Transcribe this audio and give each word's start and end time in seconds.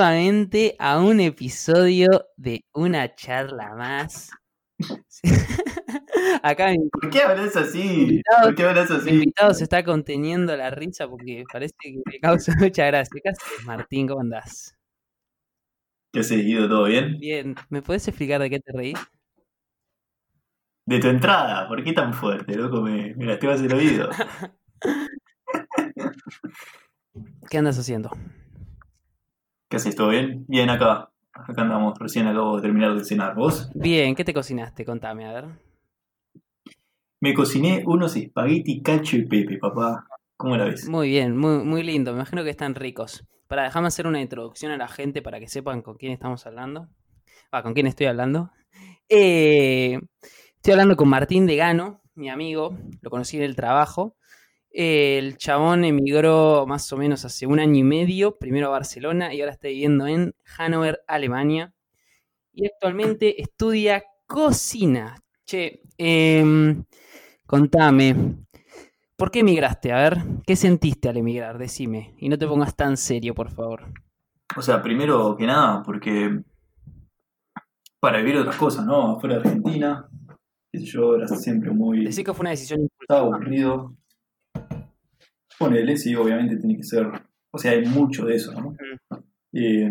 Nuevamente 0.00 0.76
a 0.78 0.98
un 0.98 1.20
episodio 1.20 2.08
de 2.38 2.64
Una 2.72 3.14
charla 3.14 3.74
más. 3.74 4.30
Acá 6.42 6.72
¿Por 6.90 7.10
qué 7.10 7.20
hablas 7.20 7.54
así? 7.54 8.22
¿Por 8.42 8.54
qué 8.54 8.64
hablas 8.64 8.88
mi 8.88 8.96
así? 8.96 9.10
invitado 9.10 9.52
se 9.52 9.64
está 9.64 9.84
conteniendo 9.84 10.56
la 10.56 10.70
risa 10.70 11.06
porque 11.06 11.44
parece 11.52 11.74
que 11.78 12.00
le 12.10 12.18
causa 12.18 12.54
mucha 12.58 12.86
gracia. 12.86 13.20
¿Qué 13.22 13.28
haces, 13.28 13.66
Martín? 13.66 14.08
¿Cómo 14.08 14.22
andás? 14.22 14.74
¿Qué 16.14 16.20
has 16.20 16.28
seguido? 16.28 16.66
¿Todo 16.66 16.84
bien? 16.84 17.18
Bien, 17.18 17.54
¿me 17.68 17.82
puedes 17.82 18.08
explicar 18.08 18.40
de 18.40 18.48
qué 18.48 18.58
te 18.58 18.72
reís? 18.72 18.98
De 20.86 20.98
tu 20.98 21.08
entrada, 21.08 21.68
¿por 21.68 21.84
qué 21.84 21.92
tan 21.92 22.14
fuerte, 22.14 22.56
loco? 22.56 22.80
Me, 22.80 23.14
me 23.16 23.26
lastimas 23.26 23.60
el 23.60 23.74
oído. 23.74 24.08
¿Qué 27.50 27.58
andas 27.58 27.78
haciendo? 27.78 28.10
¿Qué 29.70 29.76
haces? 29.76 29.94
¿Todo 29.94 30.08
bien? 30.08 30.44
Bien 30.48 30.68
acá. 30.68 31.12
Acá 31.32 31.62
andamos, 31.62 31.96
recién 31.96 32.26
acabo 32.26 32.56
de 32.56 32.62
terminar 32.62 32.92
de 32.92 33.04
cenar. 33.04 33.36
¿Vos? 33.36 33.70
Bien, 33.72 34.16
¿qué 34.16 34.24
te 34.24 34.34
cocinaste? 34.34 34.84
Contame, 34.84 35.26
a 35.26 35.32
ver. 35.32 35.44
Me 37.20 37.32
cociné 37.34 37.84
unos 37.86 38.16
espagueti 38.16 38.82
cacho 38.82 39.16
y 39.16 39.26
pepe, 39.26 39.58
papá. 39.58 40.08
¿Cómo 40.36 40.56
la 40.56 40.64
ves? 40.64 40.88
Muy 40.88 41.08
bien, 41.10 41.36
muy, 41.36 41.62
muy 41.62 41.84
lindo. 41.84 42.10
Me 42.10 42.16
imagino 42.16 42.42
que 42.42 42.50
están 42.50 42.74
ricos. 42.74 43.24
Para 43.46 43.62
dejarme 43.62 43.86
hacer 43.86 44.08
una 44.08 44.20
introducción 44.20 44.72
a 44.72 44.76
la 44.76 44.88
gente 44.88 45.22
para 45.22 45.38
que 45.38 45.46
sepan 45.46 45.82
con 45.82 45.96
quién 45.96 46.10
estamos 46.10 46.44
hablando. 46.46 46.88
Ah, 47.52 47.62
con 47.62 47.72
quién 47.72 47.86
estoy 47.86 48.06
hablando. 48.06 48.50
Eh, 49.08 50.00
estoy 50.56 50.72
hablando 50.72 50.96
con 50.96 51.08
Martín 51.08 51.46
Degano, 51.46 52.02
mi 52.16 52.28
amigo. 52.28 52.76
Lo 53.02 53.10
conocí 53.10 53.36
en 53.36 53.44
el 53.44 53.54
trabajo. 53.54 54.16
El 54.70 55.36
chabón 55.36 55.84
emigró 55.84 56.64
más 56.66 56.92
o 56.92 56.96
menos 56.96 57.24
hace 57.24 57.46
un 57.46 57.58
año 57.58 57.76
y 57.80 57.82
medio, 57.82 58.38
primero 58.38 58.68
a 58.68 58.70
Barcelona 58.70 59.34
y 59.34 59.40
ahora 59.40 59.52
está 59.52 59.68
viviendo 59.68 60.06
en 60.06 60.34
Hannover, 60.44 61.02
Alemania. 61.06 61.72
Y 62.52 62.66
actualmente 62.66 63.40
estudia 63.40 64.04
cocina. 64.26 65.16
Che, 65.44 65.82
em, 65.98 66.84
contame, 67.46 68.14
¿Por 69.20 69.30
qué 69.30 69.40
emigraste? 69.40 69.92
A 69.92 69.96
ver, 69.96 70.16
¿qué 70.46 70.56
sentiste 70.56 71.10
al 71.10 71.18
emigrar? 71.18 71.58
Decime. 71.58 72.14
Y 72.16 72.30
no 72.30 72.38
te 72.38 72.46
pongas 72.46 72.74
tan 72.74 72.96
serio, 72.96 73.34
por 73.34 73.50
favor. 73.50 73.82
O 74.56 74.62
sea, 74.62 74.80
primero 74.80 75.36
que 75.36 75.44
nada, 75.44 75.82
porque 75.82 76.40
para 78.00 78.16
vivir 78.16 78.38
otras 78.38 78.56
cosas, 78.56 78.86
¿no? 78.86 79.16
Afuera 79.16 79.34
de 79.34 79.40
Argentina, 79.42 80.08
yo 80.72 81.16
era 81.16 81.28
siempre 81.28 81.70
muy... 81.70 82.06
Decí 82.06 82.24
que 82.24 82.32
fue 82.32 82.44
una 82.44 82.50
decisión 82.50 82.88
Estaba 82.98 83.20
aburrido. 83.20 83.94
Ponele, 85.60 85.96
sí, 85.96 86.14
obviamente 86.16 86.56
tiene 86.56 86.76
que 86.76 86.82
ser. 86.82 87.06
O 87.52 87.58
sea, 87.58 87.72
hay 87.72 87.84
mucho 87.84 88.24
de 88.24 88.34
eso, 88.36 88.52
¿no? 88.58 88.74
Eh, 89.52 89.90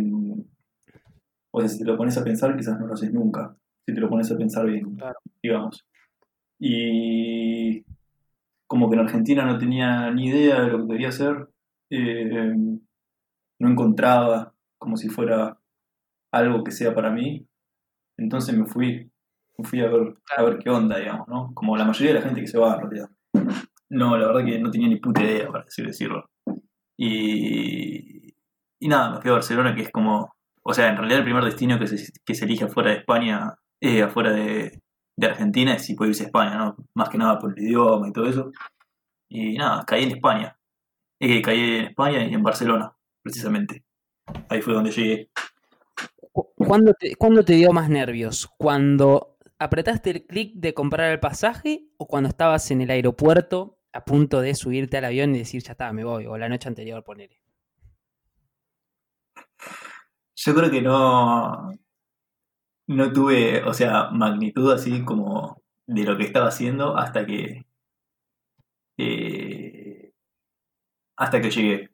o 1.51 1.59
sea, 1.61 1.69
si 1.69 1.77
te 1.79 1.85
lo 1.85 1.95
pones 1.95 2.17
a 2.17 2.23
pensar, 2.23 2.57
quizás 2.57 2.79
no 2.79 2.87
lo 2.87 2.93
haces 2.95 3.13
nunca. 3.13 3.55
Si 3.85 3.93
te 3.93 3.99
lo 4.01 4.09
pones 4.09 4.31
a 4.31 4.37
pensar 4.37 4.65
bien, 4.65 4.95
Claro. 4.95 5.19
digamos. 5.43 5.85
Y 6.59 7.83
como 8.67 8.89
que 8.89 8.95
en 8.95 9.01
Argentina 9.03 9.45
no 9.45 9.57
tenía 9.57 10.11
ni 10.11 10.27
idea 10.27 10.61
de 10.61 10.67
lo 10.69 10.81
que 10.87 10.93
quería 10.93 11.09
hacer. 11.09 11.47
eh, 11.91 12.53
no 13.61 13.69
encontraba 13.69 14.53
como 14.77 14.95
si 14.95 15.09
fuera 15.09 15.57
algo 16.31 16.63
que 16.63 16.71
sea 16.71 16.93
para 16.95 17.11
mí. 17.11 17.45
Entonces 18.17 18.55
me 18.57 18.65
fui. 18.65 19.11
Me 19.57 19.65
fui 19.65 19.81
a 19.81 19.89
ver, 19.89 20.15
a 20.37 20.43
ver 20.43 20.57
qué 20.59 20.69
onda, 20.69 20.97
digamos, 20.97 21.27
¿no? 21.27 21.51
Como 21.53 21.75
la 21.75 21.83
mayoría 21.83 22.13
de 22.13 22.19
la 22.19 22.25
gente 22.25 22.39
que 22.41 22.47
se 22.47 22.57
va, 22.57 22.75
en 22.75 22.81
realidad. 22.81 23.09
No, 23.89 24.17
la 24.17 24.27
verdad 24.27 24.45
que 24.45 24.59
no 24.59 24.69
tenía 24.71 24.87
ni 24.87 24.97
puta 24.97 25.23
idea, 25.23 25.47
para 25.47 25.63
así 25.65 25.81
decirlo. 25.83 26.29
Y, 26.97 28.33
y 28.79 28.87
nada, 28.87 29.11
me 29.15 29.21
fui 29.21 29.29
a 29.31 29.33
Barcelona, 29.35 29.73
que 29.75 29.81
es 29.83 29.91
como, 29.91 30.35
o 30.63 30.73
sea, 30.73 30.89
en 30.89 30.97
realidad 30.97 31.19
el 31.19 31.23
primer 31.25 31.43
destino 31.43 31.79
que 31.79 31.87
se, 31.87 32.11
que 32.25 32.35
se 32.35 32.45
elige 32.45 32.65
afuera 32.65 32.91
de 32.91 32.97
España, 32.97 33.55
eh, 33.81 34.03
afuera 34.03 34.31
de, 34.31 34.81
de 35.17 35.27
Argentina, 35.27 35.73
es 35.75 35.85
si 35.85 35.95
puede 35.95 36.11
irse 36.11 36.23
a 36.23 36.27
España, 36.27 36.55
¿no? 36.57 36.75
Más 36.93 37.09
que 37.09 37.17
nada 37.17 37.39
por 37.39 37.57
el 37.57 37.63
idioma 37.63 38.07
y 38.07 38.11
todo 38.11 38.27
eso. 38.27 38.51
Y 39.29 39.57
nada, 39.57 39.85
caí 39.85 40.03
en 40.03 40.11
España. 40.11 40.57
Eh, 41.19 41.41
caí 41.41 41.59
en 41.79 41.85
España 41.85 42.23
y 42.25 42.33
en 42.33 42.43
Barcelona, 42.43 42.93
precisamente. 43.23 43.83
Ahí 44.49 44.61
fue 44.61 44.73
donde 44.73 44.91
llegué. 44.91 45.29
Cu- 46.31 46.49
¿Cuándo 46.55 46.93
te, 46.93 47.15
cuándo 47.15 47.43
te 47.43 47.53
dio 47.53 47.71
más 47.73 47.89
nervios? 47.89 48.47
¿Cuando 48.57 49.37
apretaste 49.57 50.11
el 50.11 50.25
clic 50.25 50.53
de 50.55 50.73
comprar 50.73 51.11
el 51.11 51.19
pasaje 51.19 51.89
o 51.97 52.07
cuando 52.07 52.29
estabas 52.29 52.69
en 52.71 52.81
el 52.81 52.91
aeropuerto 52.91 53.78
a 53.93 54.05
punto 54.05 54.41
de 54.41 54.55
subirte 54.55 54.97
al 54.97 55.05
avión 55.05 55.35
y 55.35 55.39
decir, 55.39 55.61
ya 55.63 55.71
está, 55.73 55.91
me 55.93 56.03
voy? 56.03 56.25
O 56.27 56.37
la 56.37 56.49
noche 56.49 56.69
anterior, 56.69 57.03
ponele. 57.03 57.39
Yo 60.35 60.55
creo 60.55 60.71
que 60.71 60.81
no, 60.81 61.71
no 62.87 63.13
tuve, 63.13 63.63
o 63.63 63.73
sea, 63.73 64.09
magnitud 64.11 64.71
así 64.71 65.03
como 65.03 65.61
de 65.87 66.03
lo 66.03 66.17
que 66.17 66.23
estaba 66.23 66.47
haciendo 66.47 66.97
hasta 66.97 67.25
que 67.25 67.65
eh, 68.97 70.11
hasta 71.17 71.41
que 71.41 71.51
llegué. 71.51 71.89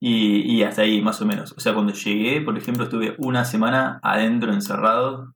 Y, 0.00 0.58
y 0.58 0.62
hasta 0.62 0.82
ahí, 0.82 1.00
más 1.02 1.20
o 1.22 1.26
menos. 1.26 1.52
O 1.52 1.60
sea, 1.60 1.74
cuando 1.74 1.92
llegué, 1.92 2.40
por 2.42 2.56
ejemplo, 2.58 2.84
estuve 2.84 3.16
una 3.18 3.44
semana 3.44 3.98
adentro 4.02 4.52
encerrado 4.52 5.34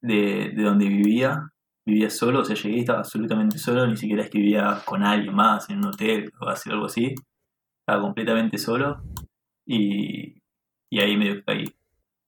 de, 0.00 0.52
de 0.54 0.62
donde 0.62 0.88
vivía. 0.88 1.52
Vivía 1.86 2.08
solo, 2.08 2.40
o 2.40 2.44
sea, 2.44 2.56
llegué 2.56 2.76
y 2.76 2.80
estaba 2.80 3.00
absolutamente 3.00 3.58
solo, 3.58 3.86
ni 3.86 3.96
siquiera 3.96 4.22
es 4.22 4.30
que 4.30 4.38
vivía 4.38 4.80
con 4.86 5.02
alguien 5.02 5.34
más 5.34 5.68
en 5.68 5.78
un 5.78 5.86
hotel 5.86 6.32
o 6.40 6.48
hacer 6.48 6.72
algo 6.72 6.86
así. 6.86 7.14
Estaba 7.80 8.02
completamente 8.02 8.56
solo. 8.56 9.02
Y, 9.66 10.38
y 10.90 11.00
ahí 11.00 11.16
medio 11.16 11.36
que 11.36 11.44
caí. 11.44 11.64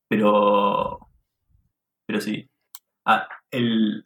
Pero. 0.09 1.09
Pero 2.06 2.21
sí. 2.21 2.49
Ah, 3.06 3.27
el. 3.50 4.05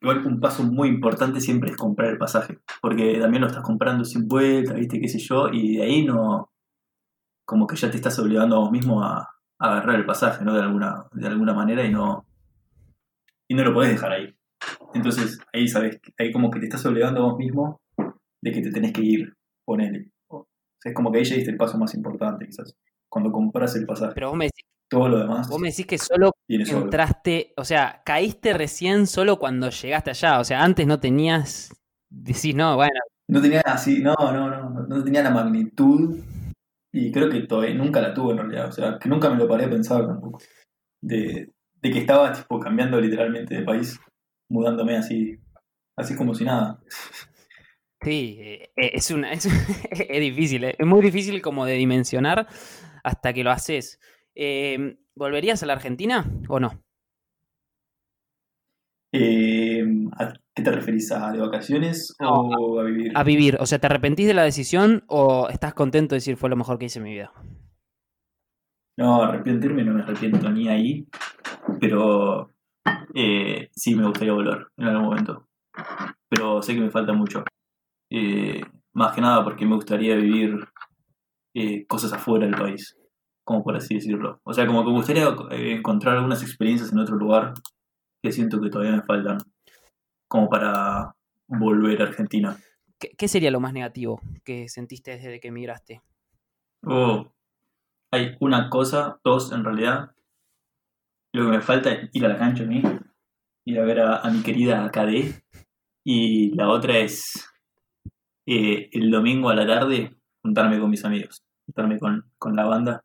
Igual 0.00 0.26
un 0.26 0.40
paso 0.40 0.62
muy 0.62 0.88
importante 0.88 1.40
siempre 1.40 1.70
es 1.70 1.76
comprar 1.76 2.10
el 2.10 2.18
pasaje. 2.18 2.58
Porque 2.80 3.18
también 3.18 3.42
lo 3.42 3.48
estás 3.48 3.64
comprando 3.64 4.04
sin 4.04 4.28
vuelta, 4.28 4.74
viste, 4.74 5.00
qué 5.00 5.08
sé 5.08 5.18
yo, 5.18 5.48
y 5.52 5.76
de 5.76 5.82
ahí 5.84 6.04
no. 6.04 6.50
Como 7.44 7.66
que 7.66 7.76
ya 7.76 7.90
te 7.90 7.96
estás 7.96 8.18
obligando 8.18 8.56
a 8.56 8.60
vos 8.60 8.70
mismo 8.72 9.02
a, 9.04 9.18
a 9.18 9.28
agarrar 9.58 9.96
el 9.96 10.06
pasaje, 10.06 10.44
¿no? 10.44 10.54
De 10.54 10.62
alguna, 10.62 11.06
de 11.12 11.26
alguna 11.26 11.54
manera 11.54 11.84
y 11.84 11.92
no. 11.92 12.25
Y 13.48 13.54
no 13.54 13.64
lo 13.64 13.74
podés 13.74 13.90
dejar 13.90 14.12
ahí. 14.12 14.34
Entonces, 14.94 15.38
ahí 15.52 15.68
sabes, 15.68 16.00
ahí 16.18 16.32
como 16.32 16.50
que 16.50 16.58
te 16.58 16.66
estás 16.66 16.84
obligando 16.86 17.20
a 17.20 17.26
vos 17.26 17.38
mismo 17.38 17.80
de 18.42 18.52
que 18.52 18.62
te 18.62 18.70
tenés 18.70 18.92
que 18.92 19.02
ir, 19.02 19.34
ponele. 19.64 20.10
O 20.28 20.46
sea, 20.80 20.90
es 20.90 20.96
como 20.96 21.12
que 21.12 21.18
ahí 21.18 21.24
ya 21.24 21.36
diste 21.36 21.50
el 21.50 21.56
paso 21.56 21.78
más 21.78 21.94
importante, 21.94 22.46
quizás. 22.46 22.74
Cuando 23.08 23.30
compras 23.30 23.76
el 23.76 23.86
pasaje. 23.86 24.12
Pero 24.14 24.28
vos 24.30 24.38
me 24.38 24.46
decís, 24.46 24.64
Todo 24.88 25.08
lo 25.08 25.18
demás 25.18 25.48
vos 25.48 25.60
me 25.60 25.68
decís 25.68 25.86
que 25.86 25.98
solo. 25.98 26.32
entraste, 26.48 27.52
o 27.56 27.64
sea, 27.64 28.02
caíste 28.04 28.52
recién 28.52 29.06
solo 29.06 29.38
cuando 29.38 29.70
llegaste 29.70 30.10
allá. 30.10 30.40
O 30.40 30.44
sea, 30.44 30.62
antes 30.62 30.86
no 30.86 30.98
tenías. 31.00 31.70
Decís, 32.08 32.54
no, 32.54 32.76
bueno, 32.76 32.92
No 33.28 33.40
tenía 33.42 33.60
así, 33.62 34.00
no, 34.00 34.14
no, 34.18 34.48
no, 34.48 34.86
no 34.86 35.04
tenía 35.04 35.22
la 35.22 35.30
magnitud 35.30 36.18
y 36.92 37.12
creo 37.12 37.28
que 37.28 37.40
todavía 37.40 37.74
nunca 37.74 38.00
la 38.00 38.14
tuve 38.14 38.32
en 38.32 38.38
realidad, 38.38 38.68
o 38.68 38.72
sea, 38.72 38.98
que 38.98 39.08
nunca 39.08 39.28
me 39.28 39.36
lo 39.36 39.46
paré 39.46 39.66
a 39.66 39.70
pensar 39.70 40.06
tampoco. 40.06 40.38
De, 41.02 41.52
de 41.82 41.90
que 41.90 41.98
estaba 41.98 42.32
tipo 42.32 42.58
cambiando 42.58 43.00
literalmente 43.00 43.56
de 43.56 43.62
país, 43.62 44.00
mudándome 44.48 44.96
así, 44.96 45.38
así 45.96 46.16
como 46.16 46.34
si 46.34 46.44
nada. 46.44 46.80
Sí, 48.02 48.38
eh, 48.40 48.70
eh, 48.76 48.90
es 48.94 49.10
una 49.10 49.32
es, 49.32 49.46
es 49.90 50.20
difícil, 50.20 50.64
eh, 50.64 50.76
es 50.78 50.86
muy 50.86 51.02
difícil 51.02 51.40
como 51.42 51.64
de 51.64 51.74
dimensionar 51.74 52.46
hasta 53.02 53.32
que 53.32 53.44
lo 53.44 53.50
haces. 53.50 54.00
Eh, 54.34 54.96
¿volverías 55.14 55.62
a 55.62 55.66
la 55.66 55.72
Argentina 55.72 56.30
o 56.48 56.60
no? 56.60 56.82
Eh, 59.12 59.82
¿A 60.18 60.34
qué 60.54 60.62
te 60.62 60.70
referís? 60.70 61.10
¿A 61.10 61.32
de 61.32 61.38
vacaciones 61.38 62.14
o 62.20 62.78
a 62.78 62.82
vivir? 62.84 63.12
A 63.14 63.22
vivir, 63.22 63.56
o 63.60 63.66
sea, 63.66 63.78
¿te 63.78 63.86
arrepentís 63.86 64.26
de 64.26 64.34
la 64.34 64.42
decisión 64.42 65.04
o 65.06 65.48
estás 65.48 65.72
contento 65.72 66.14
de 66.14 66.18
decir 66.18 66.36
fue 66.36 66.50
lo 66.50 66.56
mejor 66.56 66.78
que 66.78 66.86
hice 66.86 66.98
en 66.98 67.04
mi 67.04 67.12
vida? 67.12 67.32
No, 68.96 69.22
arrepentirme 69.22 69.84
no 69.84 69.92
me 69.92 70.02
arrepiento 70.02 70.50
ni 70.50 70.68
ahí, 70.68 71.06
pero 71.80 72.50
eh, 73.14 73.68
sí 73.72 73.94
me 73.94 74.06
gustaría 74.06 74.32
volver 74.32 74.68
en 74.76 74.86
algún 74.86 75.04
momento. 75.04 75.46
Pero 76.28 76.62
sé 76.62 76.74
que 76.74 76.80
me 76.80 76.90
falta 76.90 77.12
mucho. 77.12 77.44
Eh, 78.10 78.62
más 78.94 79.14
que 79.14 79.20
nada 79.20 79.44
porque 79.44 79.66
me 79.66 79.74
gustaría 79.74 80.16
vivir 80.16 80.66
eh, 81.54 81.86
cosas 81.86 82.12
afuera 82.12 82.46
del 82.46 82.56
país, 82.56 82.96
como 83.44 83.62
por 83.62 83.76
así 83.76 83.94
decirlo. 83.94 84.40
O 84.44 84.54
sea, 84.54 84.66
como 84.66 84.82
que 84.82 84.90
me 84.90 84.96
gustaría 84.96 85.28
encontrar 85.50 86.16
algunas 86.16 86.42
experiencias 86.42 86.92
en 86.92 86.98
otro 86.98 87.16
lugar 87.16 87.52
que 88.22 88.32
siento 88.32 88.60
que 88.60 88.70
todavía 88.70 88.96
me 88.96 89.02
faltan, 89.02 89.38
como 90.26 90.48
para 90.48 91.14
volver 91.46 92.00
a 92.00 92.06
Argentina. 92.06 92.56
¿Qué, 92.98 93.10
qué 93.16 93.28
sería 93.28 93.50
lo 93.50 93.60
más 93.60 93.74
negativo 93.74 94.20
que 94.42 94.68
sentiste 94.68 95.12
desde 95.12 95.38
que 95.38 95.48
emigraste? 95.48 96.00
Oh, 96.82 97.30
hay 98.16 98.36
una 98.40 98.68
cosa, 98.70 99.20
dos 99.24 99.52
en 99.52 99.64
realidad. 99.64 100.10
Lo 101.32 101.44
que 101.50 101.56
me 101.58 101.60
falta 101.62 101.92
es 101.92 102.10
ir 102.12 102.24
a 102.24 102.28
la 102.28 102.38
cancha 102.38 102.64
a 102.64 102.66
mí, 102.66 102.82
ir 103.66 103.78
a 103.80 103.84
ver 103.84 104.00
a, 104.00 104.16
a 104.18 104.30
mi 104.30 104.42
querida 104.42 104.90
KD. 104.90 105.42
Y 106.04 106.54
la 106.54 106.68
otra 106.68 106.98
es 106.98 107.48
eh, 108.46 108.88
el 108.92 109.10
domingo 109.10 109.50
a 109.50 109.54
la 109.54 109.66
tarde 109.66 110.16
juntarme 110.42 110.78
con 110.78 110.90
mis 110.90 111.04
amigos. 111.04 111.42
juntarme 111.66 111.98
con, 111.98 112.30
con 112.38 112.54
la 112.54 112.64
banda, 112.64 113.02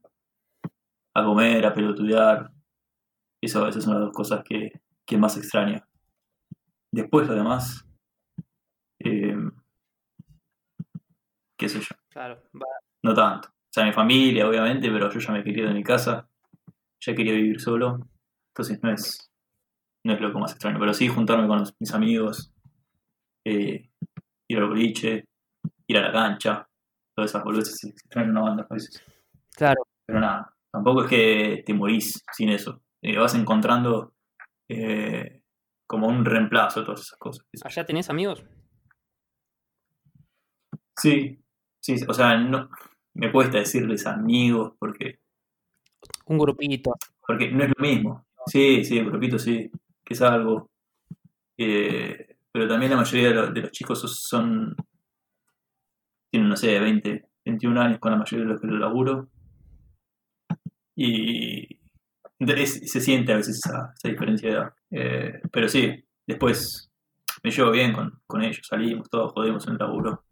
a 1.16 1.24
comer, 1.24 1.66
a 1.66 1.74
pelotudear. 1.74 2.52
Eso, 3.44 3.68
esas 3.68 3.84
son 3.84 3.94
las 3.96 4.04
dos 4.04 4.14
cosas 4.14 4.44
que, 4.44 4.72
que 5.06 5.18
más 5.18 5.36
extraño. 5.38 5.84
Después 6.94 7.28
lo 7.28 7.34
demás, 7.34 7.84
eh, 9.00 9.36
qué 11.58 11.70
sé 11.70 11.80
yo, 11.80 11.96
Claro, 12.10 12.42
va. 12.54 12.66
no 13.04 13.14
tanto. 13.14 13.50
O 13.72 13.74
sea, 13.74 13.86
mi 13.86 13.94
familia, 13.94 14.50
obviamente, 14.50 14.92
pero 14.92 15.10
yo 15.10 15.20
ya 15.20 15.32
me 15.32 15.44
quería 15.46 15.66
de 15.68 15.74
mi 15.74 15.82
casa, 15.84 16.28
ya 17.00 17.16
quería 17.16 17.32
vivir 17.34 17.62
solo, 17.62 18.06
entonces 18.50 18.80
no 18.84 18.92
es, 18.92 19.32
no 20.04 20.14
es 20.14 20.20
lo 20.20 20.34
que 20.34 20.40
más 20.40 20.52
extraño. 20.52 20.78
Pero 20.78 20.94
sí 20.94 21.08
juntarme 21.08 21.48
con 21.48 21.60
los- 21.60 21.74
mis 21.80 21.94
amigos, 21.94 22.54
eh, 23.46 23.90
ir 24.50 24.58
al 24.58 24.68
boliche, 24.68 25.24
ir 25.88 25.98
a 25.98 26.02
la 26.02 26.12
cancha, 26.12 26.68
todas 27.16 27.32
esas 27.32 27.44
boludeces 27.46 27.82
extraño 27.86 28.32
una 28.32 28.42
banda 28.42 28.68
a 28.70 28.74
veces. 28.74 29.02
Claro, 29.56 29.84
Pero 30.06 30.20
nada, 30.20 30.54
tampoco 30.70 31.04
es 31.06 31.10
que 31.10 31.64
te 31.66 31.74
morís 31.74 32.22
sin 32.34 32.50
eso. 32.50 32.82
Eh, 33.02 33.18
vas 33.18 33.36
encontrando 33.36 34.16
eh, 34.68 35.44
como 35.88 36.08
un 36.08 36.26
reemplazo 36.26 36.82
a 36.82 36.84
todas 36.84 37.02
esas 37.02 37.18
cosas. 37.18 37.46
¿allá 37.64 37.86
tenés 37.86 38.10
amigos? 38.10 38.44
Sí, 40.98 41.40
sí, 41.80 41.96
o 42.08 42.14
sea, 42.14 42.38
no, 42.38 42.70
me 43.14 43.32
cuesta 43.32 43.58
decirles 43.60 44.06
amigos 44.08 44.74
porque, 44.80 45.20
Un 46.26 46.38
grupito. 46.38 46.96
porque 47.26 47.52
no 47.52 47.64
es 47.64 47.70
lo 47.76 47.82
mismo. 47.84 48.26
Sí, 48.48 48.84
sí, 48.84 48.98
el 48.98 49.06
grupito 49.06 49.38
sí, 49.38 49.70
que 50.04 50.14
es 50.14 50.22
algo. 50.22 50.70
Eh, 51.58 52.36
pero 52.52 52.68
también 52.68 52.92
la 52.92 52.98
mayoría 52.98 53.30
de, 53.30 53.36
los- 53.36 53.54
de 53.54 53.62
los 53.62 53.72
chicos 53.72 54.00
son, 54.28 54.76
tienen, 56.30 56.50
no 56.50 56.56
sé, 56.58 56.80
20, 56.80 57.30
21 57.46 57.78
años 57.78 58.00
con 58.00 58.12
la 58.12 58.18
mayoría 58.18 58.46
de 58.46 58.52
los 58.54 58.62
que 58.62 58.68
lo 58.68 58.78
laburo. 58.78 59.30
Y 60.96 61.80
es- 62.40 62.92
se 62.92 63.02
siente 63.02 63.34
a 63.34 63.38
veces 63.38 63.58
esa, 63.58 63.94
esa 63.96 64.08
diferencia 64.10 64.50
de 64.50 64.56
edad. 64.56 64.74
Eh, 64.92 65.42
pero 65.52 65.68
sí, 65.70 66.04
después 66.28 66.92
me 67.44 67.52
llevo 67.52 67.72
bien 67.72 67.94
con, 67.94 68.22
con 68.28 68.42
ellos, 68.44 68.66
salimos, 68.68 69.10
todos 69.10 69.32
jodemos 69.34 69.66
en 69.68 69.74
el 69.74 69.80
laburo. 69.80 70.24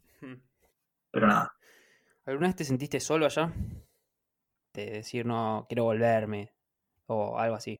Pero 1.11 1.27
nada, 1.27 1.51
¿Alguna 2.29 2.49
vez 2.49 2.57
te 2.57 2.63
sentiste 2.63 2.99
solo 2.99 3.25
allá? 3.25 3.51
De 4.75 4.85
decir, 4.91 5.25
no, 5.25 5.65
quiero 5.67 5.85
volverme. 5.85 6.53
O 7.07 7.39
algo 7.39 7.55
así. 7.55 7.79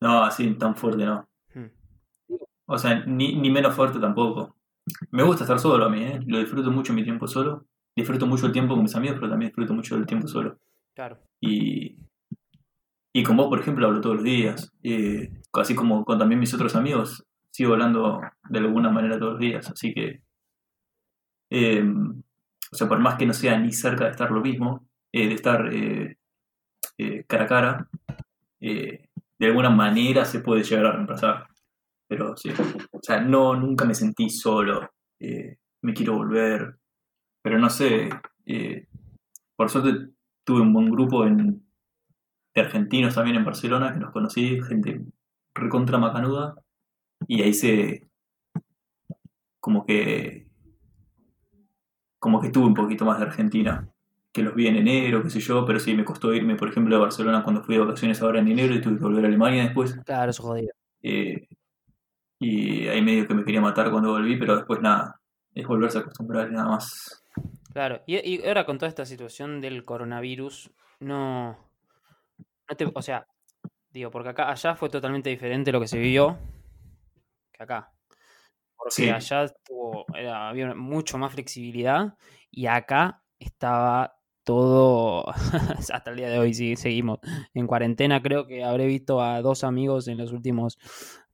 no, 0.00 0.24
así 0.24 0.54
tan 0.54 0.74
fuerte 0.74 1.04
no. 1.04 1.28
Hmm. 1.52 1.68
O 2.64 2.78
sea, 2.78 3.04
ni, 3.04 3.36
ni 3.36 3.50
menos 3.50 3.74
fuerte 3.74 3.98
tampoco. 3.98 4.56
Me 5.10 5.22
gusta 5.22 5.44
estar 5.44 5.58
solo 5.58 5.84
a 5.84 5.90
mí, 5.90 6.02
¿eh? 6.02 6.18
Lo 6.26 6.38
disfruto 6.38 6.70
mucho 6.70 6.94
mi 6.94 7.04
tiempo 7.04 7.26
solo. 7.26 7.66
Disfruto 7.94 8.26
mucho 8.26 8.46
el 8.46 8.52
tiempo 8.52 8.72
con 8.72 8.84
mis 8.84 8.96
amigos, 8.96 9.18
pero 9.18 9.30
también 9.30 9.50
disfruto 9.50 9.74
mucho 9.74 9.96
el 9.96 10.06
tiempo 10.06 10.28
solo. 10.28 10.58
Claro. 10.94 11.18
Y, 11.42 11.98
y 13.12 13.22
con 13.22 13.36
vos, 13.36 13.48
por 13.48 13.60
ejemplo, 13.60 13.86
hablo 13.86 14.00
todos 14.00 14.16
los 14.16 14.24
días. 14.24 14.72
Eh, 14.82 15.30
así 15.52 15.74
como 15.74 16.06
con 16.06 16.18
también 16.18 16.40
mis 16.40 16.54
otros 16.54 16.74
amigos, 16.74 17.26
sigo 17.50 17.74
hablando 17.74 18.22
de 18.48 18.58
alguna 18.60 18.88
manera 18.90 19.18
todos 19.18 19.32
los 19.32 19.40
días. 19.40 19.70
Así 19.70 19.92
que, 19.92 20.22
eh, 21.50 21.84
o 22.74 22.76
sea, 22.76 22.88
por 22.88 22.98
más 22.98 23.14
que 23.16 23.24
no 23.24 23.32
sea 23.32 23.56
ni 23.56 23.72
cerca 23.72 24.06
de 24.06 24.10
estar 24.10 24.32
lo 24.32 24.40
mismo, 24.40 24.84
eh, 25.12 25.28
de 25.28 25.34
estar 25.34 25.72
eh, 25.72 26.18
eh, 26.98 27.24
cara 27.28 27.44
a 27.44 27.46
cara, 27.46 27.88
de 28.60 29.46
alguna 29.46 29.70
manera 29.70 30.24
se 30.24 30.40
puede 30.40 30.64
llegar 30.64 30.86
a 30.86 30.92
reemplazar. 30.92 31.46
Pero 32.08 32.36
sí, 32.36 32.50
o 32.90 32.98
sea, 33.00 33.20
no, 33.20 33.54
nunca 33.54 33.84
me 33.84 33.94
sentí 33.94 34.28
solo. 34.28 34.90
me 35.20 35.94
quiero 35.94 36.14
volver. 36.16 36.78
Pero 37.42 37.60
no 37.60 37.70
sé, 37.70 38.10
por 39.54 39.70
suerte 39.70 40.08
tuve 40.42 40.62
un 40.62 40.72
buen 40.72 40.90
grupo 40.90 41.24
de 41.24 41.60
argentinos 42.56 43.14
también 43.14 43.36
en 43.36 43.44
Barcelona, 43.44 43.92
que 43.92 44.00
los 44.00 44.10
conocí, 44.10 44.60
gente 44.62 45.00
recontra 45.54 45.98
macanuda, 45.98 46.56
y 47.28 47.42
ahí 47.42 47.54
se, 47.54 48.08
como 49.60 49.86
que, 49.86 50.48
como 52.24 52.40
que 52.40 52.48
tuve 52.48 52.64
un 52.64 52.72
poquito 52.72 53.04
más 53.04 53.18
de 53.18 53.26
Argentina, 53.26 53.86
que 54.32 54.42
los 54.42 54.54
vi 54.54 54.66
en 54.66 54.76
enero, 54.76 55.22
qué 55.22 55.28
sé 55.28 55.40
yo, 55.40 55.66
pero 55.66 55.78
sí 55.78 55.92
me 55.92 56.06
costó 56.06 56.32
irme, 56.32 56.56
por 56.56 56.70
ejemplo, 56.70 56.96
de 56.96 57.02
Barcelona 57.02 57.42
cuando 57.42 57.62
fui 57.62 57.74
de 57.74 57.82
vacaciones 57.82 58.22
ahora 58.22 58.40
en 58.40 58.48
enero 58.48 58.74
y 58.74 58.80
tuve 58.80 58.96
que 58.96 59.02
volver 59.02 59.26
a 59.26 59.28
Alemania 59.28 59.64
después, 59.64 59.94
Claro, 60.06 60.30
eso 60.30 60.42
jodido. 60.42 60.72
eh, 61.02 61.46
y 62.38 62.88
ahí 62.88 63.02
medio 63.02 63.28
que 63.28 63.34
me 63.34 63.44
quería 63.44 63.60
matar 63.60 63.90
cuando 63.90 64.10
volví, 64.12 64.38
pero 64.38 64.56
después 64.56 64.80
nada, 64.80 65.20
es 65.54 65.66
volverse 65.66 65.98
a 65.98 66.00
acostumbrar 66.00 66.48
y 66.48 66.54
nada 66.54 66.70
más. 66.70 67.22
Claro. 67.74 68.00
Y, 68.06 68.16
y 68.16 68.46
ahora 68.46 68.64
con 68.64 68.78
toda 68.78 68.88
esta 68.88 69.04
situación 69.04 69.60
del 69.60 69.84
coronavirus, 69.84 70.70
no. 71.00 71.58
No 72.70 72.76
te. 72.76 72.90
O 72.94 73.02
sea, 73.02 73.26
digo, 73.90 74.10
porque 74.10 74.30
acá, 74.30 74.50
allá 74.50 74.76
fue 74.76 74.88
totalmente 74.88 75.28
diferente 75.28 75.72
lo 75.72 75.80
que 75.80 75.88
se 75.88 75.98
vivió 75.98 76.38
que 77.52 77.62
acá. 77.62 77.90
Porque 78.84 79.04
Sí. 79.04 79.10
allá 79.10 79.46
tuvo, 79.64 80.06
era- 80.16 80.48
había 80.50 80.74
mucho 80.74 81.18
más 81.18 81.32
flexibilidad 81.32 82.14
y 82.50 82.66
acá 82.66 83.22
estaba 83.38 84.16
todo, 84.44 85.24
hasta 85.92 86.10
el 86.10 86.16
día 86.18 86.28
de 86.30 86.38
hoy 86.38 86.54
sí, 86.54 86.76
seguimos 86.76 87.18
en 87.54 87.66
cuarentena. 87.66 88.22
Creo 88.22 88.46
que 88.46 88.62
habré 88.64 88.86
visto 88.86 89.22
a 89.22 89.40
dos 89.42 89.64
amigos 89.64 90.08
en 90.08 90.18
los 90.18 90.32
últimos 90.32 90.78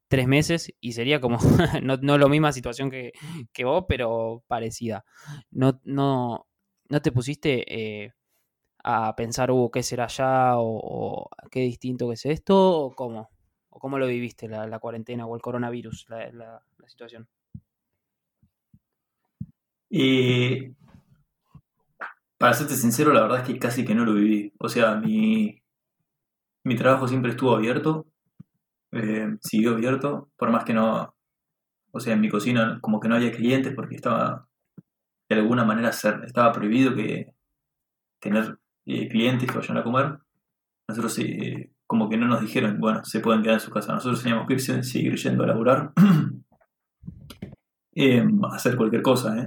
tres 0.09 0.27
meses 0.29 0.73
y 0.81 0.93
sería 0.93 1.21
como, 1.21 1.39
no, 1.83 1.97
no 1.99 2.19
la 2.19 2.29
misma 2.29 2.53
situación 2.53 2.91
que, 2.91 3.13
que 3.53 3.65
vos, 3.65 3.85
pero 3.89 4.45
parecida. 4.49 5.05
No, 5.51 5.81
no, 5.85 6.47
no 6.89 7.03
te 7.03 7.13
pusiste 7.13 8.05
eh, 8.05 8.13
a 8.85 9.15
pensar, 9.17 9.51
uh, 9.51 9.71
¿qué 9.71 9.83
será 9.83 10.05
allá? 10.05 10.59
O, 10.59 10.81
o 10.83 11.31
qué 11.51 11.61
distinto 11.63 12.09
que 12.09 12.15
es 12.15 12.27
esto, 12.27 12.57
o 12.87 12.95
cómo, 12.95 13.31
o 13.71 13.79
cómo 13.81 13.99
lo 13.99 14.07
viviste 14.07 14.49
la, 14.49 14.67
la 14.69 14.79
cuarentena 14.81 15.27
o 15.27 15.37
el 15.37 15.43
coronavirus, 15.43 16.07
la, 16.11 16.31
la- 16.33 16.65
la 16.79 16.89
situación. 16.89 17.29
Y 19.91 20.73
para 22.39 22.55
serte 22.55 22.75
sincero, 22.75 23.13
la 23.13 23.23
verdad 23.23 23.41
es 23.41 23.47
que 23.47 23.59
casi 23.59 23.85
que 23.85 23.95
no 23.95 24.05
lo 24.05 24.15
viví. 24.15 24.53
O 24.59 24.69
sea, 24.69 24.97
mi, 24.97 25.63
mi 26.65 26.77
trabajo 26.77 27.09
siempre 27.09 27.31
estuvo 27.33 27.55
abierto, 27.55 28.07
eh, 28.93 29.37
siguió 29.43 29.73
abierto, 29.73 30.31
por 30.37 30.51
más 30.51 30.65
que 30.65 30.75
no, 30.75 31.15
o 31.93 32.01
sea, 32.01 32.15
en 32.15 32.21
mi 32.21 32.29
cocina 32.29 32.79
como 32.81 33.01
que 33.01 33.09
no 33.09 33.17
había 33.17 33.33
clientes 33.33 33.75
porque 33.75 33.97
estaba, 33.97 34.49
de 35.29 35.37
alguna 35.37 35.65
manera, 35.65 35.93
ser, 35.93 36.23
estaba 36.27 36.53
prohibido 36.53 36.95
que 36.95 37.35
tener 38.21 38.59
eh, 38.87 39.09
clientes 39.09 39.51
que 39.51 39.59
vayan 39.59 39.79
a 39.79 39.85
comer. 39.85 40.19
Nosotros 40.89 41.19
eh, 41.21 41.73
como 41.87 42.09
que 42.11 42.17
no 42.19 42.29
nos 42.29 42.41
dijeron, 42.43 42.79
bueno, 42.81 43.05
se 43.05 43.21
pueden 43.21 43.43
quedar 43.43 43.57
en 43.57 43.61
su 43.61 43.71
casa. 43.71 43.95
Nosotros 43.95 44.23
teníamos 44.23 44.47
que 44.49 44.55
irse- 44.57 44.83
seguir 44.83 45.17
yendo 45.17 45.45
a 45.45 45.49
laburar, 45.49 45.93
eh, 47.95 48.25
hacer 48.53 48.77
cualquier 48.77 49.03
cosa, 49.03 49.37
¿eh? 49.39 49.47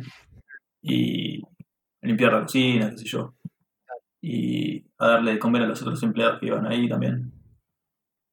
Y 0.83 1.41
limpiar 2.01 2.33
la 2.33 2.41
cocina, 2.41 2.91
qué 2.91 2.97
sé 2.99 3.05
yo. 3.05 3.33
Y 4.21 4.85
a 4.97 5.07
darle 5.07 5.33
de 5.33 5.39
comer 5.39 5.63
a 5.63 5.67
los 5.67 5.81
otros 5.81 6.03
empleados 6.03 6.39
que 6.39 6.47
iban 6.47 6.67
ahí 6.67 6.87
también. 6.87 7.31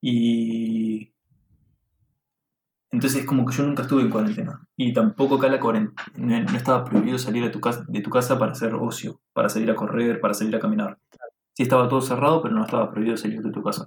Y 0.02 1.12
entonces 2.90 3.25
como 3.25 3.47
que 3.47 3.54
yo 3.57 3.62
nunca 3.64 3.83
estuve 3.83 4.02
en 4.02 4.11
cuarentena. 4.11 4.66
Y 4.76 4.92
tampoco 4.92 5.37
acá 5.37 5.49
la 5.49 5.61
cuarentena, 5.61 6.40
no, 6.40 6.57
estaba 6.57 6.85
prohibido 6.85 7.19
salir 7.19 7.45
de 7.45 7.50
tu, 7.50 7.61
casa, 7.61 7.85
de 7.88 8.00
tu 8.00 8.11
casa 8.11 8.38
para 8.38 8.52
hacer 8.52 8.75
ocio, 8.75 9.21
para 9.33 9.49
salir 9.49 9.71
a 9.71 9.76
correr, 9.76 10.21
para 10.21 10.35
salir 10.35 10.54
a 10.57 10.61
caminar. 10.61 10.99
Sí 11.54 11.62
estaba 11.62 11.88
todo 11.88 12.00
cerrado, 12.00 12.42
pero 12.42 12.54
no 12.54 12.64
estaba 12.64 12.90
prohibido 12.90 13.16
salir 13.16 13.40
de 13.42 13.52
tu 13.52 13.62
casa. 13.62 13.87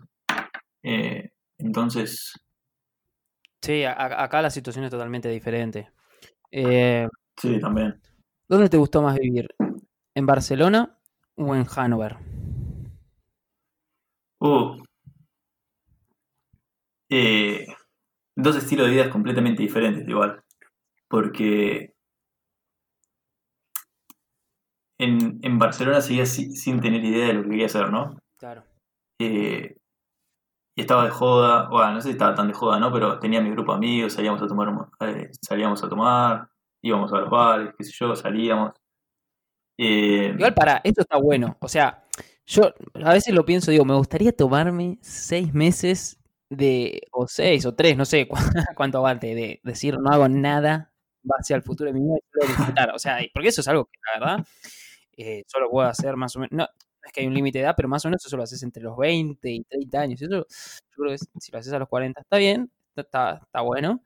Eh, 0.83 1.31
entonces, 1.57 2.33
Sí, 3.61 3.85
a- 3.85 4.21
acá 4.23 4.41
la 4.41 4.49
situación 4.49 4.83
es 4.83 4.91
totalmente 4.91 5.29
diferente. 5.29 5.89
Eh, 6.51 7.07
sí, 7.37 7.59
también. 7.61 7.97
¿Dónde 8.47 8.69
te 8.69 8.77
gustó 8.77 9.01
más 9.01 9.17
vivir? 9.19 9.53
¿En 10.15 10.25
Barcelona 10.25 10.97
o 11.35 11.55
en 11.55 11.65
Hannover? 11.65 12.17
Uh. 14.41 14.83
Eh, 17.09 17.65
dos 18.35 18.55
estilos 18.57 18.87
de 18.87 18.93
vida 18.93 19.09
completamente 19.11 19.63
diferentes, 19.63 20.07
igual. 20.07 20.43
Porque 21.09 21.93
en, 24.97 25.39
en 25.43 25.59
Barcelona 25.59 26.01
seguía 26.01 26.25
si- 26.25 26.55
sin 26.55 26.81
tener 26.81 27.03
idea 27.03 27.27
de 27.27 27.33
lo 27.33 27.43
que 27.43 27.49
quería 27.49 27.65
hacer, 27.67 27.89
¿no? 27.91 28.17
Claro. 28.37 28.63
Eh, 29.19 29.77
y 30.75 30.81
estaba 30.81 31.05
de 31.05 31.11
joda, 31.11 31.69
bueno, 31.69 31.93
no 31.93 32.01
sé 32.01 32.09
si 32.09 32.11
estaba 32.13 32.35
tan 32.35 32.47
de 32.47 32.53
joda, 32.53 32.79
¿no? 32.79 32.91
Pero 32.91 33.19
tenía 33.19 33.41
mi 33.41 33.51
grupo 33.51 33.73
de 33.73 33.77
amigos, 33.77 34.13
salíamos 34.13 34.41
a 34.41 34.47
tomar, 34.47 34.69
eh, 35.01 35.29
salíamos 35.41 35.83
a 35.83 35.89
tomar, 35.89 36.49
íbamos 36.83 37.11
a 37.13 37.19
los 37.21 37.31
bares, 37.31 37.73
qué 37.77 37.83
sé 37.85 37.91
yo, 37.93 38.15
salíamos. 38.15 38.73
Eh, 39.77 40.31
Igual 40.35 40.53
para, 40.53 40.81
esto 40.83 41.01
está 41.01 41.17
bueno. 41.17 41.57
O 41.59 41.67
sea, 41.67 42.03
yo 42.45 42.73
a 43.03 43.13
veces 43.13 43.33
lo 43.33 43.45
pienso, 43.45 43.71
digo, 43.71 43.85
me 43.85 43.95
gustaría 43.95 44.31
tomarme 44.35 44.97
seis 45.01 45.53
meses 45.53 46.19
de, 46.49 47.01
o 47.11 47.27
seis 47.27 47.65
o 47.65 47.73
tres, 47.75 47.97
no 47.97 48.05
sé 48.05 48.27
cu- 48.27 48.35
cuánto 48.77 48.99
aguante, 48.99 49.33
de 49.35 49.59
decir 49.63 49.97
no 49.99 50.11
hago 50.11 50.27
nada 50.29 50.91
base 51.23 51.53
al 51.53 51.63
futuro 51.63 51.91
de 51.91 51.99
mi 51.99 52.05
vida 52.05 52.17
y 52.43 52.47
disfrutar. 52.47 52.91
O 52.93 52.99
sea, 52.99 53.19
porque 53.33 53.49
eso 53.49 53.61
es 53.61 53.67
algo 53.67 53.85
que 53.85 53.97
la 54.13 54.19
verdad 54.19 54.45
eh, 55.17 55.43
solo 55.47 55.69
puedo 55.69 55.87
hacer 55.87 56.15
más 56.17 56.35
o 56.35 56.39
menos, 56.39 56.51
no, 56.53 56.67
es 57.03 57.11
que 57.13 57.21
hay 57.21 57.27
un 57.27 57.33
límite 57.33 57.59
de 57.59 57.65
edad, 57.65 57.75
pero 57.77 57.89
más 57.89 58.05
o 58.05 58.09
menos 58.09 58.25
eso 58.25 58.37
lo 58.37 58.43
haces 58.43 58.61
entre 58.63 58.83
los 58.83 58.97
20 58.97 59.49
y 59.51 59.63
30 59.63 60.01
años. 60.01 60.21
Eso, 60.21 60.31
yo 60.31 60.45
creo 60.97 61.11
que 61.11 61.17
si 61.39 61.51
lo 61.51 61.59
haces 61.59 61.73
a 61.73 61.79
los 61.79 61.89
40 61.89 62.21
está 62.21 62.37
bien, 62.37 62.71
está, 62.95 63.41
está 63.43 63.61
bueno, 63.61 64.03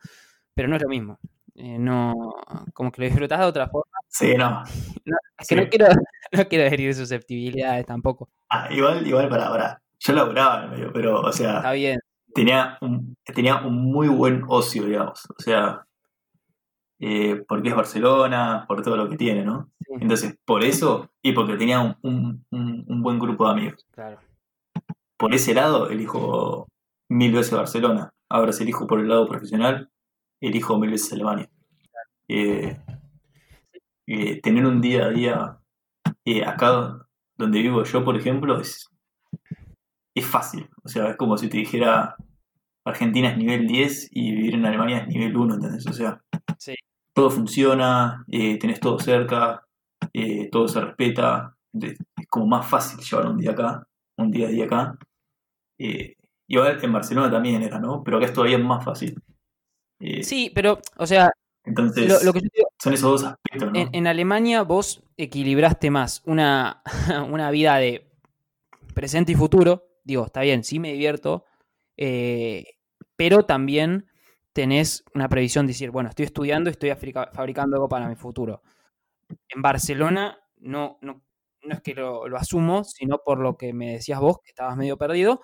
pero 0.55 0.67
no 0.69 0.77
es 0.77 0.83
lo 0.83 0.89
mismo. 0.89 1.19
Eh, 1.59 1.79
no, 1.79 2.35
como 2.71 2.91
que 2.91 3.01
lo 3.01 3.07
disfrutas 3.07 3.39
de 3.39 3.45
otra 3.45 3.67
forma. 3.67 3.97
Sí, 4.07 4.35
no. 4.35 4.63
es 5.39 5.47
que 5.47 5.55
no, 5.55 5.67
quiero, 5.67 5.87
no 6.31 6.47
quiero 6.47 6.63
herir 6.65 6.93
susceptibilidades 6.93 7.85
tampoco. 7.85 8.29
Ah, 8.49 8.67
igual, 8.71 9.05
igual 9.05 9.27
para 9.27 9.47
ahora. 9.47 9.81
Yo 9.99 10.13
laburaba 10.13 10.65
en 10.65 10.69
medio, 10.71 10.93
pero, 10.93 11.19
o 11.21 11.31
sea. 11.31 11.57
Está 11.57 11.71
bien. 11.71 11.99
Tenía 12.35 12.77
un, 12.81 13.15
tenía 13.23 13.57
un 13.65 13.73
muy 13.73 14.07
buen 14.07 14.43
ocio, 14.47 14.85
digamos. 14.85 15.27
O 15.35 15.41
sea, 15.41 15.87
eh, 16.99 17.43
porque 17.47 17.69
es 17.69 17.75
Barcelona, 17.75 18.65
por 18.67 18.83
todo 18.83 18.95
lo 18.95 19.09
que 19.09 19.17
tiene, 19.17 19.43
¿no? 19.43 19.71
Entonces, 19.99 20.37
por 20.45 20.63
eso, 20.63 21.09
y 21.23 21.31
porque 21.31 21.57
tenía 21.57 21.97
un, 22.03 22.45
un, 22.51 23.01
buen 23.01 23.17
grupo 23.17 23.45
de 23.45 23.51
amigos. 23.51 23.87
Claro. 23.91 24.19
Por 25.17 25.33
ese 25.33 25.55
lado, 25.55 25.89
elijo 25.89 26.67
mil 27.09 27.31
veces 27.31 27.53
Barcelona. 27.53 28.11
Ahora, 28.29 28.51
si 28.51 28.61
elijo 28.61 28.85
por 28.85 28.99
el 28.99 29.07
lado 29.07 29.27
profesional, 29.27 29.89
elijo 30.41 30.77
mil 30.79 30.91
veces 30.91 31.13
Alemania. 31.13 31.49
Eh, 32.27 32.77
eh, 34.07 34.41
tener 34.41 34.65
un 34.65 34.81
día 34.81 35.05
a 35.05 35.09
día 35.09 35.59
acá 36.45 37.07
donde 37.37 37.61
vivo 37.61 37.83
yo, 37.83 38.03
por 38.03 38.17
ejemplo, 38.17 38.59
es, 38.59 38.89
es 40.15 40.25
fácil. 40.25 40.69
O 40.83 40.89
sea, 40.89 41.09
es 41.09 41.15
como 41.17 41.37
si 41.37 41.49
te 41.49 41.57
dijera 41.57 42.15
Argentina 42.87 43.29
es 43.29 43.37
nivel 43.37 43.67
10 43.67 44.09
y 44.11 44.31
vivir 44.31 44.55
en 44.55 44.65
Alemania 44.65 44.99
es 44.99 45.07
nivel 45.07 45.35
1, 45.35 45.55
¿entendés? 45.55 45.85
O 45.87 45.93
sea, 45.93 46.21
todo 47.13 47.29
funciona, 47.29 48.25
eh, 48.27 48.57
tenés 48.59 48.79
todo 48.79 48.99
cerca, 48.99 49.65
eh, 50.13 50.49
todo 50.51 50.67
se 50.67 50.81
respeta, 50.81 51.55
es 51.73 51.97
como 52.29 52.47
más 52.47 52.67
fácil 52.67 52.99
llevar 52.99 53.27
un 53.27 53.37
día 53.37 53.51
acá, 53.51 53.87
un 54.17 54.31
día 54.31 54.47
a 54.47 54.51
día 54.51 54.65
acá. 54.65 54.97
Eh, 55.77 56.15
y 56.47 56.57
ahora 56.57 56.77
en 56.81 56.93
Barcelona 56.93 57.29
también 57.29 57.61
era, 57.61 57.79
¿no? 57.79 58.03
Pero 58.03 58.17
acá 58.17 58.27
es 58.27 58.33
todavía 58.33 58.57
más 58.57 58.83
fácil. 58.83 59.21
Eh, 59.99 60.23
sí, 60.23 60.51
pero, 60.53 60.79
o 60.97 61.07
sea, 61.07 61.31
entonces, 61.63 62.23
lo, 62.23 62.31
que 62.31 62.41
son 62.81 62.93
esos 62.93 63.21
dos 63.21 63.23
aspectos, 63.23 63.73
¿no? 63.73 63.89
En, 63.91 64.07
Alemania 64.07 64.61
vos 64.61 65.03
equilibraste 65.17 65.91
más 65.91 66.21
una, 66.25 66.81
una 67.29 67.51
vida 67.51 67.75
de 67.77 68.09
presente 68.93 69.33
y 69.33 69.35
futuro. 69.35 69.83
Digo, 70.03 70.25
está 70.25 70.41
bien, 70.41 70.63
sí 70.63 70.79
me 70.79 70.93
divierto, 70.93 71.43
eh, 71.97 72.63
pero 73.17 73.43
también 73.43 74.07
tenés 74.53 75.03
una 75.13 75.27
previsión 75.27 75.67
de 75.67 75.73
decir, 75.73 75.91
bueno, 75.91 76.09
estoy 76.09 76.25
estudiando 76.25 76.69
y 76.69 76.71
estoy 76.71 76.91
fabricando 77.33 77.75
algo 77.75 77.89
para 77.89 78.07
mi 78.07 78.15
futuro. 78.15 78.63
En 79.49 79.61
Barcelona 79.61 80.39
no, 80.57 80.97
no, 81.01 81.21
no 81.63 81.73
es 81.73 81.81
que 81.81 81.93
lo, 81.93 82.25
asumo, 82.37 82.83
sino 82.83 83.19
por 83.23 83.39
lo 83.39 83.57
que 83.57 83.73
me 83.73 83.93
decías 83.93 84.19
vos, 84.19 84.39
que 84.41 84.49
estabas 84.49 84.77
medio 84.77 84.97
perdido, 84.97 85.41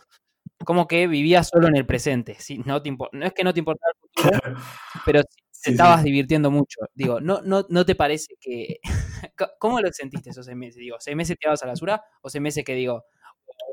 como 0.66 0.88
que 0.88 1.08
vivías 1.08 1.50
solo 1.50 1.68
en 1.68 1.76
el 1.76 1.86
presente. 1.86 2.38
No, 2.66 2.82
no 3.12 3.26
es 3.26 3.34
que 3.34 3.44
no 3.44 3.54
te 3.54 3.60
importaba 3.60 3.92
el 3.92 4.03
pero 5.06 5.22
te 5.24 5.72
estabas 5.72 6.04
divirtiendo 6.04 6.52
mucho. 6.52 6.80
Digo, 6.94 7.20
¿no, 7.22 7.42
no, 7.42 7.66
¿no 7.70 7.86
te 7.86 7.96
parece 7.96 8.36
que... 8.40 8.80
¿Cómo 9.60 9.80
lo 9.80 9.90
sentiste 9.92 10.32
esos 10.32 10.46
seis 10.46 10.58
meses? 10.58 10.78
Digo, 10.78 10.98
¿seis 11.00 11.16
meses 11.16 11.38
tirados 11.38 11.64
a 11.64 11.66
la 11.66 11.72
basura 11.72 12.04
o 12.22 12.30
seis 12.30 12.42
meses 12.42 12.64
que 12.66 12.76
digo, 12.76 13.06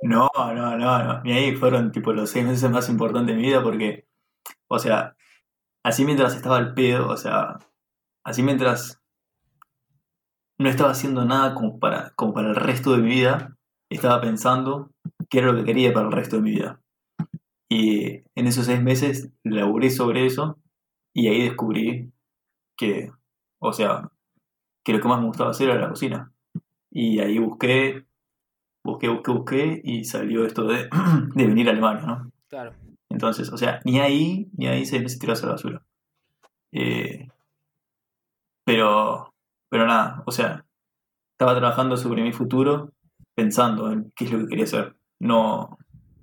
no, 0.02 0.30
no, 0.34 0.76
no, 0.76 0.98
no. 1.04 1.22
Ni 1.22 1.32
ahí 1.32 1.54
fueron 1.56 1.92
tipo 1.92 2.12
los 2.12 2.30
seis 2.30 2.46
meses 2.46 2.70
más 2.70 2.88
importantes 2.88 3.34
de 3.34 3.40
mi 3.40 3.48
vida 3.48 3.62
porque, 3.62 4.06
o 4.68 4.78
sea, 4.78 5.16
así 5.82 6.04
mientras 6.04 6.34
estaba 6.34 6.56
al 6.58 6.74
pedo, 6.74 7.08
o 7.08 7.16
sea, 7.16 7.58
así 8.24 8.42
mientras 8.42 9.00
no 10.58 10.68
estaba 10.68 10.90
haciendo 10.90 11.24
nada 11.24 11.54
como 11.54 11.78
para, 11.78 12.10
como 12.16 12.34
para 12.34 12.48
el 12.48 12.56
resto 12.56 12.92
de 12.92 13.02
mi 13.02 13.10
vida, 13.10 13.56
estaba 13.90 14.20
pensando 14.20 14.90
qué 15.28 15.38
era 15.38 15.52
lo 15.52 15.58
que 15.58 15.64
quería 15.64 15.92
para 15.92 16.06
el 16.06 16.12
resto 16.12 16.36
de 16.36 16.42
mi 16.42 16.50
vida. 16.52 16.80
Y 17.70 18.22
en 18.34 18.46
esos 18.46 18.66
seis 18.66 18.82
meses 18.82 19.30
laburé 19.44 19.90
sobre 19.90 20.26
eso 20.26 20.58
y 21.14 21.28
ahí 21.28 21.44
descubrí 21.44 22.12
que, 22.76 23.10
o 23.60 23.72
sea, 23.72 24.10
que 24.84 24.92
lo 24.92 25.00
que 25.00 25.08
más 25.08 25.20
me 25.20 25.26
gustaba 25.26 25.50
hacer 25.50 25.70
era 25.70 25.80
la 25.80 25.88
cocina. 25.88 26.32
Y 26.90 27.20
ahí 27.20 27.38
busqué 27.38 28.04
busqué, 28.82 29.08
busqué, 29.08 29.32
busqué 29.32 29.80
y 29.84 30.04
salió 30.04 30.44
esto 30.44 30.64
de, 30.64 30.88
venir 31.34 31.68
a 31.68 31.72
Alemania, 31.72 32.06
¿no? 32.06 32.32
Claro. 32.48 32.72
Entonces, 33.08 33.50
o 33.52 33.56
sea, 33.56 33.80
ni 33.84 34.00
ahí, 34.00 34.48
ni 34.56 34.66
ahí 34.68 34.86
se, 34.86 35.06
se 35.08 35.18
tiró 35.18 35.32
a 35.32 35.36
la 35.36 35.48
basura. 35.52 35.82
Eh, 36.72 37.28
pero, 38.64 39.32
pero 39.68 39.86
nada, 39.86 40.22
o 40.26 40.30
sea, 40.30 40.64
estaba 41.32 41.56
trabajando 41.56 41.96
sobre 41.96 42.22
mi 42.22 42.32
futuro 42.32 42.92
pensando 43.34 43.90
en 43.90 44.12
qué 44.14 44.24
es 44.26 44.32
lo 44.32 44.38
que 44.40 44.46
quería 44.46 44.64
hacer, 44.64 44.96
no, 45.18 45.78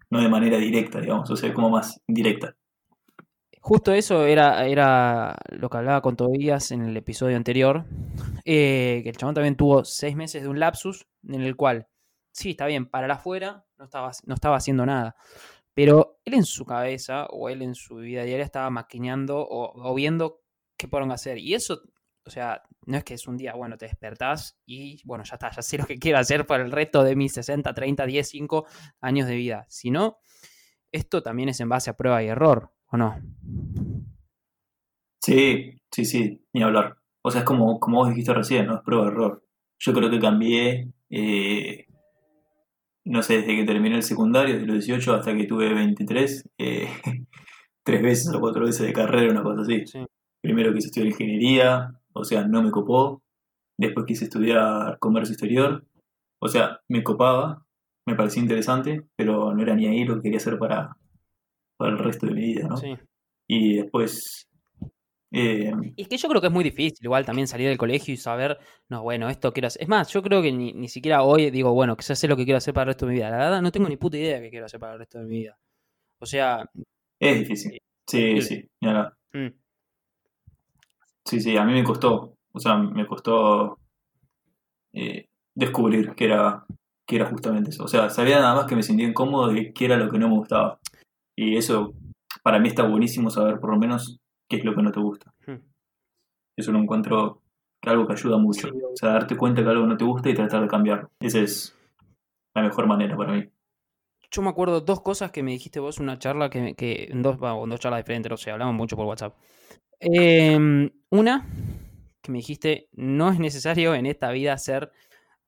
no 0.09 0.21
de 0.21 0.29
manera 0.29 0.57
directa, 0.57 0.99
digamos, 1.01 1.29
o 1.29 1.35
sea, 1.35 1.53
como 1.53 1.69
más 1.69 2.01
directa. 2.07 2.55
Justo 3.59 3.91
eso 3.91 4.25
era, 4.25 4.65
era 4.65 5.35
lo 5.49 5.69
que 5.69 5.77
hablaba 5.77 6.01
con 6.01 6.15
Tobías 6.15 6.71
en 6.71 6.83
el 6.83 6.95
episodio 6.95 7.35
anterior, 7.35 7.85
eh, 8.45 9.01
que 9.03 9.09
el 9.09 9.17
chabón 9.17 9.35
también 9.35 9.57
tuvo 9.57 9.83
seis 9.83 10.15
meses 10.15 10.43
de 10.43 10.47
un 10.47 10.59
lapsus 10.59 11.05
en 11.27 11.41
el 11.41 11.57
cual 11.57 11.87
sí, 12.37 12.51
está 12.51 12.67
bien, 12.67 12.85
para 12.85 13.11
afuera 13.11 13.65
no 13.77 13.85
estaba, 13.85 14.11
no 14.25 14.35
estaba 14.35 14.57
haciendo 14.57 14.85
nada. 14.85 15.15
Pero 15.73 16.19
él 16.25 16.35
en 16.35 16.45
su 16.45 16.65
cabeza 16.65 17.25
o 17.27 17.49
él 17.49 17.61
en 17.61 17.75
su 17.75 17.97
vida 17.97 18.23
diaria 18.23 18.45
estaba 18.45 18.69
maquineando 18.69 19.45
o, 19.49 19.93
viendo 19.95 20.41
qué 20.77 20.87
podían 20.87 21.11
hacer. 21.11 21.37
Y 21.37 21.53
eso, 21.55 21.81
o 22.27 22.29
sea, 22.29 22.61
no 22.85 22.97
es 22.97 23.03
que 23.03 23.13
es 23.15 23.27
un 23.27 23.37
día, 23.37 23.53
bueno, 23.55 23.77
te 23.77 23.85
despertás 23.85 24.59
y, 24.65 25.01
bueno, 25.05 25.23
ya 25.23 25.35
está, 25.35 25.49
ya 25.49 25.61
sé 25.61 25.77
lo 25.77 25.85
que 25.85 25.97
quiero 25.97 26.19
hacer 26.19 26.45
para 26.45 26.63
el 26.63 26.71
resto 26.71 27.03
de 27.03 27.15
mis 27.15 27.33
60, 27.33 27.73
30, 27.73 28.05
10, 28.05 28.29
5 28.29 28.65
años 29.01 29.27
de 29.27 29.35
vida. 29.35 29.65
Sino, 29.69 30.19
esto 30.91 31.23
también 31.23 31.49
es 31.49 31.59
en 31.59 31.69
base 31.69 31.89
a 31.89 31.97
prueba 31.97 32.21
y 32.21 32.27
error, 32.27 32.71
¿o 32.91 32.97
no? 32.97 33.19
Sí, 35.21 35.81
sí, 35.91 36.05
sí, 36.05 36.45
ni 36.53 36.61
hablar. 36.61 36.97
O 37.23 37.31
sea, 37.31 37.41
es 37.41 37.45
como, 37.45 37.79
como 37.79 37.97
vos 37.97 38.09
dijiste 38.09 38.33
recién, 38.33 38.67
¿no? 38.67 38.75
Es 38.75 38.81
prueba 38.83 39.05
y 39.05 39.07
error. 39.07 39.43
Yo 39.79 39.93
creo 39.93 40.09
que 40.09 40.19
cambié 40.19 40.93
eh, 41.09 41.87
no 43.07 43.23
sé, 43.23 43.37
desde 43.37 43.55
que 43.55 43.63
terminé 43.63 43.95
el 43.95 44.03
secundario, 44.03 44.55
desde 44.55 44.67
los 44.67 44.85
18 44.85 45.13
hasta 45.13 45.35
que 45.35 45.45
tuve 45.45 45.73
23, 45.73 46.49
eh, 46.57 46.87
tres 47.83 48.01
veces 48.01 48.33
o 48.33 48.39
cuatro 48.39 48.65
veces 48.65 48.85
de 48.85 48.93
carrera, 48.93 49.31
una 49.31 49.43
cosa 49.43 49.61
así. 49.61 49.83
Primero 50.41 50.73
quise 50.73 50.87
estudiar 50.87 51.07
ingeniería, 51.07 51.89
o 52.19 52.23
sea, 52.23 52.45
no 52.47 52.61
me 52.61 52.71
copó. 52.71 53.21
Después 53.79 54.05
quise 54.05 54.25
estudiar 54.25 54.97
comercio 54.99 55.33
exterior, 55.33 55.85
o 56.41 56.47
sea, 56.47 56.81
me 56.87 57.03
copaba, 57.03 57.65
me 58.07 58.15
parecía 58.15 58.41
interesante, 58.41 59.07
pero 59.15 59.53
no 59.53 59.61
era 59.61 59.75
ni 59.75 59.85
ahí 59.85 60.03
lo 60.03 60.15
que 60.15 60.23
quería 60.23 60.37
hacer 60.37 60.57
para, 60.57 60.97
para 61.77 61.91
el 61.91 61.99
resto 61.99 62.25
de 62.25 62.33
mi 62.33 62.41
vida, 62.41 62.67
¿no? 62.67 62.75
Y 63.47 63.77
después 63.77 64.47
eh, 65.31 65.71
y 65.95 66.01
es 66.01 66.07
que 66.07 66.17
yo 66.17 66.29
creo 66.29 66.39
que 66.39 66.47
es 66.47 66.53
muy 66.53 66.63
difícil, 66.63 66.99
igual 67.01 67.25
también 67.25 67.47
salir 67.47 67.67
del 67.67 67.77
colegio 67.77 68.13
y 68.13 68.17
saber, 68.17 68.57
no, 68.89 69.03
bueno, 69.03 69.29
esto 69.29 69.51
quiero 69.51 69.67
hacer. 69.67 69.81
Es 69.81 69.87
más, 69.87 70.09
yo 70.09 70.23
creo 70.23 70.41
que 70.41 70.51
ni, 70.51 70.87
siquiera 70.87 71.23
hoy 71.23 71.51
digo, 71.51 71.73
bueno, 71.73 71.97
que 71.97 72.03
sé 72.03 72.27
lo 72.27 72.37
que 72.37 72.45
quiero 72.45 72.57
hacer 72.57 72.73
para 72.73 72.83
el 72.83 72.87
resto 72.87 73.05
de 73.05 73.11
mi 73.11 73.17
vida. 73.17 73.29
La 73.29 73.37
verdad, 73.37 73.61
no 73.61 73.71
tengo 73.71 73.89
ni 73.89 73.97
puta 73.97 74.17
idea 74.17 74.37
de 74.37 74.43
qué 74.43 74.49
quiero 74.51 74.65
hacer 74.65 74.79
para 74.79 74.93
el 74.93 74.99
resto 74.99 75.19
de 75.19 75.25
mi 75.25 75.39
vida. 75.39 75.57
O 76.19 76.25
sea. 76.25 76.69
Es 77.19 77.39
difícil. 77.39 77.77
Sí, 78.07 78.41
sí, 78.41 78.69
mm. 78.81 79.47
Sí, 81.27 81.41
sí, 81.41 81.57
a 81.57 81.65
mí 81.65 81.73
me 81.73 81.83
costó. 81.83 82.37
O 82.53 82.59
sea, 82.59 82.77
me 82.77 83.05
costó 83.05 83.77
eh, 84.93 85.25
descubrir 85.53 86.15
que 86.15 86.25
era, 86.25 86.65
que 87.05 87.17
era 87.17 87.29
justamente 87.29 87.71
eso. 87.71 87.83
O 87.83 87.87
sea, 87.89 88.09
sabía 88.09 88.39
nada 88.39 88.55
más 88.55 88.65
que 88.65 88.77
me 88.77 88.83
sentía 88.83 89.07
incómodo 89.07 89.53
y 89.53 89.73
que 89.73 89.85
era 89.85 89.97
lo 89.97 90.09
que 90.09 90.19
no 90.19 90.29
me 90.29 90.37
gustaba. 90.37 90.79
Y 91.35 91.57
eso, 91.57 91.93
para 92.43 92.59
mí 92.59 92.69
está 92.69 92.87
buenísimo 92.87 93.29
saber 93.29 93.59
por 93.59 93.71
lo 93.71 93.77
menos 93.77 94.19
qué 94.49 94.55
es 94.57 94.63
lo 94.63 94.73
que 94.73 94.81
no 94.81 94.91
te 94.91 95.01
gusta. 95.01 95.33
Hmm. 95.45 95.59
Eso 96.55 96.71
lo 96.71 96.79
encuentro 96.79 97.41
algo 97.81 98.07
que 98.07 98.13
ayuda 98.13 98.37
mucho. 98.37 98.69
o 98.69 98.95
sea, 98.95 99.09
darte 99.09 99.35
cuenta 99.35 99.61
que 99.61 99.69
algo 99.69 99.85
no 99.85 99.97
te 99.97 100.05
gusta 100.05 100.29
y 100.29 100.33
tratar 100.33 100.61
de 100.61 100.67
cambiarlo. 100.67 101.09
Esa 101.19 101.39
es 101.39 101.77
la 102.55 102.63
mejor 102.63 102.87
manera 102.87 103.17
para 103.17 103.33
mí. 103.33 103.43
Yo 104.31 104.41
me 104.41 104.49
acuerdo 104.49 104.81
dos 104.81 105.01
cosas 105.01 105.31
que 105.31 105.43
me 105.43 105.51
dijiste 105.51 105.79
vos, 105.79 105.99
una 105.99 106.17
charla 106.17 106.49
que, 106.49 106.73
que 106.75 107.09
dos, 107.13 107.37
dos 107.39 107.79
charlas 107.79 107.99
diferentes, 107.99 108.29
no 108.29 108.37
sé, 108.37 108.51
hablamos 108.51 108.75
mucho 108.75 108.95
por 108.95 109.05
WhatsApp. 109.05 109.35
Em, 109.99 110.91
una, 111.09 111.47
que 112.21 112.31
me 112.31 112.39
dijiste, 112.39 112.89
no 112.93 113.31
es 113.31 113.39
necesario 113.39 113.95
en 113.95 114.05
esta 114.05 114.31
vida 114.31 114.57
ser 114.57 114.91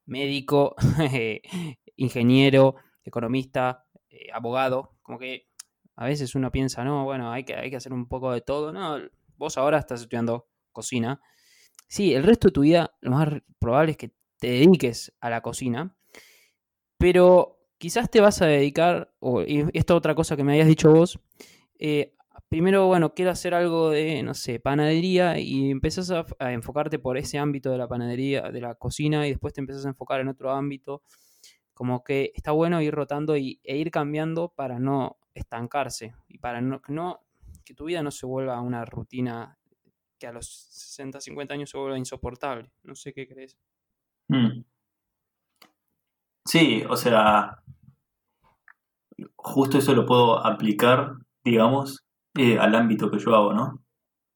médico, 0.06 0.76
ingeniero, 1.96 2.76
economista, 3.04 3.86
eh, 4.10 4.28
abogado, 4.34 4.98
como 5.02 5.20
que 5.20 5.48
a 5.96 6.06
veces 6.06 6.34
uno 6.36 6.52
piensa, 6.52 6.84
no, 6.84 7.04
bueno, 7.04 7.32
hay 7.32 7.44
que, 7.44 7.56
hay 7.56 7.70
que 7.70 7.76
hacer 7.76 7.94
un 7.94 8.08
poco 8.08 8.32
de 8.32 8.42
todo. 8.42 8.72
No, 8.72 8.98
vos 9.36 9.58
ahora 9.58 9.78
estás 9.78 10.02
estudiando 10.02 10.48
cocina. 10.72 11.22
Sí, 11.88 12.14
el 12.14 12.24
resto 12.24 12.48
de 12.48 12.54
tu 12.54 12.62
vida 12.62 12.96
lo 13.02 13.12
más 13.12 13.30
probable 13.60 13.92
es 13.92 13.98
que 13.98 14.14
te 14.40 14.48
dediques 14.48 15.14
a 15.20 15.30
la 15.30 15.42
cocina, 15.42 15.96
pero 16.98 17.60
quizás 17.78 18.10
te 18.10 18.22
vas 18.22 18.42
a 18.42 18.46
dedicar, 18.46 19.14
o, 19.20 19.42
esta 19.42 19.96
otra 19.96 20.16
cosa 20.16 20.38
que 20.38 20.44
me 20.44 20.54
habías 20.54 20.68
dicho 20.68 20.92
vos, 20.92 21.20
eh, 21.80 22.16
primero, 22.48 22.88
bueno, 22.88 23.14
quiero 23.14 23.32
hacer 23.32 23.54
algo 23.54 23.90
de, 23.90 24.24
no 24.24 24.34
sé, 24.34 24.60
panadería 24.60 25.40
y 25.40 25.72
empezás 25.72 26.12
a, 26.12 26.26
enfocarte 26.52 27.00
por 27.00 27.18
ese 27.18 27.38
ámbito 27.38 27.72
de 27.72 27.78
la 27.78 27.88
panadería, 27.88 28.52
de 28.52 28.62
la 28.62 28.76
cocina 28.76 29.28
y 29.28 29.32
después 29.32 29.54
te 29.54 29.62
empezás 29.62 29.86
a 29.86 29.90
enfocar 29.90 30.22
en 30.22 30.30
otro 30.30 30.52
ámbito. 30.52 31.04
Como 31.74 32.04
que 32.04 32.32
está 32.36 32.52
bueno 32.52 32.82
ir 32.82 32.94
rotando 32.94 33.38
y, 33.38 33.60
e 33.64 33.78
ir 33.78 33.92
cambiando 33.92 34.50
para 34.50 34.80
no 34.80 35.18
estancarse 35.34 36.14
y 36.28 36.38
para 36.38 36.62
no 36.62 36.82
que 37.64 37.74
tu 37.74 37.86
vida 37.86 38.02
no 38.02 38.12
se 38.12 38.26
vuelva 38.26 38.60
una 38.62 38.84
rutina 38.84 39.58
que 40.18 40.28
a 40.28 40.32
los 40.32 40.48
60, 40.72 41.22
50 41.22 41.54
años 41.54 41.70
se 41.70 41.78
vuelva 41.78 41.98
insoportable. 41.98 42.72
No 42.84 42.96
sé 42.96 43.14
qué 43.14 43.28
crees. 43.28 43.58
Mm. 44.28 44.64
Sí, 46.46 46.84
o 46.90 46.96
sea, 46.98 47.62
justo 49.36 49.78
eso 49.78 49.94
lo 49.94 50.06
puedo 50.06 50.46
aplicar, 50.46 51.14
digamos, 51.44 52.04
eh, 52.38 52.58
al 52.58 52.76
ámbito 52.76 53.10
que 53.10 53.20
yo 53.20 53.36
hago, 53.36 53.54
¿no? 53.54 53.84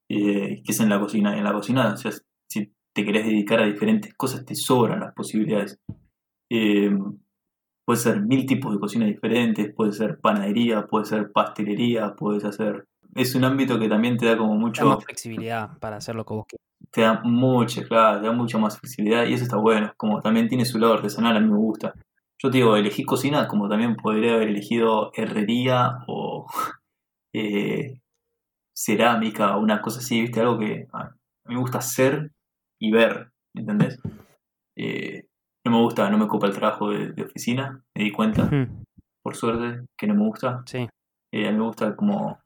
Eh, 0.09 0.61
que 0.63 0.71
es 0.71 0.79
en 0.79 0.89
la 0.89 0.99
cocina. 0.99 1.37
En 1.37 1.43
la 1.43 1.53
cocina, 1.53 1.93
o 1.93 1.97
sea, 1.97 2.11
si 2.49 2.73
te 2.93 3.05
querés 3.05 3.25
dedicar 3.25 3.61
a 3.61 3.65
diferentes 3.65 4.13
cosas, 4.15 4.45
te 4.45 4.55
sobran 4.55 4.99
las 4.99 5.13
posibilidades. 5.13 5.79
Eh, 6.51 6.91
puede 7.85 7.99
ser 7.99 8.21
mil 8.21 8.45
tipos 8.45 8.73
de 8.73 8.79
cocina 8.79 9.05
diferentes, 9.05 9.73
puede 9.73 9.91
ser 9.91 10.19
panadería, 10.19 10.85
puede 10.87 11.05
ser 11.05 11.31
pastelería, 11.31 12.15
puedes 12.15 12.45
hacer... 12.45 12.87
Es 13.15 13.35
un 13.35 13.43
ámbito 13.43 13.79
que 13.79 13.89
también 13.89 14.17
te 14.17 14.25
da 14.25 14.37
como 14.37 14.53
Da 14.53 14.59
mucho... 14.59 14.85
más 14.85 15.03
flexibilidad 15.03 15.77
para 15.79 15.97
hacer 15.97 16.15
lo 16.15 16.25
que 16.25 16.33
vos 16.33 16.45
quieras. 16.47 16.65
te 16.91 17.01
da 17.01 17.21
mucha, 17.23 17.83
claro, 17.83 18.21
te 18.21 18.27
da 18.27 18.33
mucha 18.33 18.57
más 18.57 18.79
flexibilidad 18.79 19.25
y 19.25 19.33
eso 19.33 19.43
está 19.43 19.57
bueno. 19.57 19.93
Como 19.97 20.21
también 20.21 20.47
tiene 20.47 20.65
su 20.65 20.79
lado 20.79 20.93
artesanal, 20.93 21.37
a 21.37 21.39
mí 21.39 21.47
me 21.47 21.57
gusta. 21.57 21.93
Yo 22.41 22.49
te 22.49 22.57
digo, 22.57 22.75
elegí 22.75 23.03
cocina 23.03 23.47
como 23.47 23.69
también 23.69 23.95
podría 23.95 24.33
haber 24.33 24.49
elegido 24.49 25.11
herrería 25.15 25.99
o 26.07 26.45
eh, 27.33 27.99
cerámica 28.75 29.57
o 29.57 29.61
una 29.61 29.81
cosa 29.81 29.99
así, 29.99 30.21
¿viste? 30.21 30.39
Algo 30.39 30.59
que 30.59 30.87
a 30.93 31.09
mí 31.45 31.55
me 31.55 31.59
gusta 31.59 31.79
hacer 31.79 32.31
y 32.79 32.91
ver, 32.91 33.31
¿entendés? 33.53 33.99
Eh, 34.75 35.27
no 35.65 35.71
me 35.71 35.81
gusta, 35.81 36.09
no 36.09 36.17
me 36.17 36.27
copa 36.27 36.47
el 36.47 36.53
trabajo 36.53 36.89
de, 36.89 37.11
de 37.13 37.23
oficina, 37.23 37.83
me 37.95 38.03
di 38.03 38.11
cuenta, 38.11 38.49
por 39.21 39.35
suerte, 39.35 39.85
que 39.97 40.07
no 40.07 40.15
me 40.15 40.25
gusta. 40.25 40.63
Sí, 40.65 40.87
Eh, 41.31 41.47
a 41.47 41.51
mí 41.51 41.57
me 41.57 41.63
gusta 41.63 41.95
como 41.95 42.39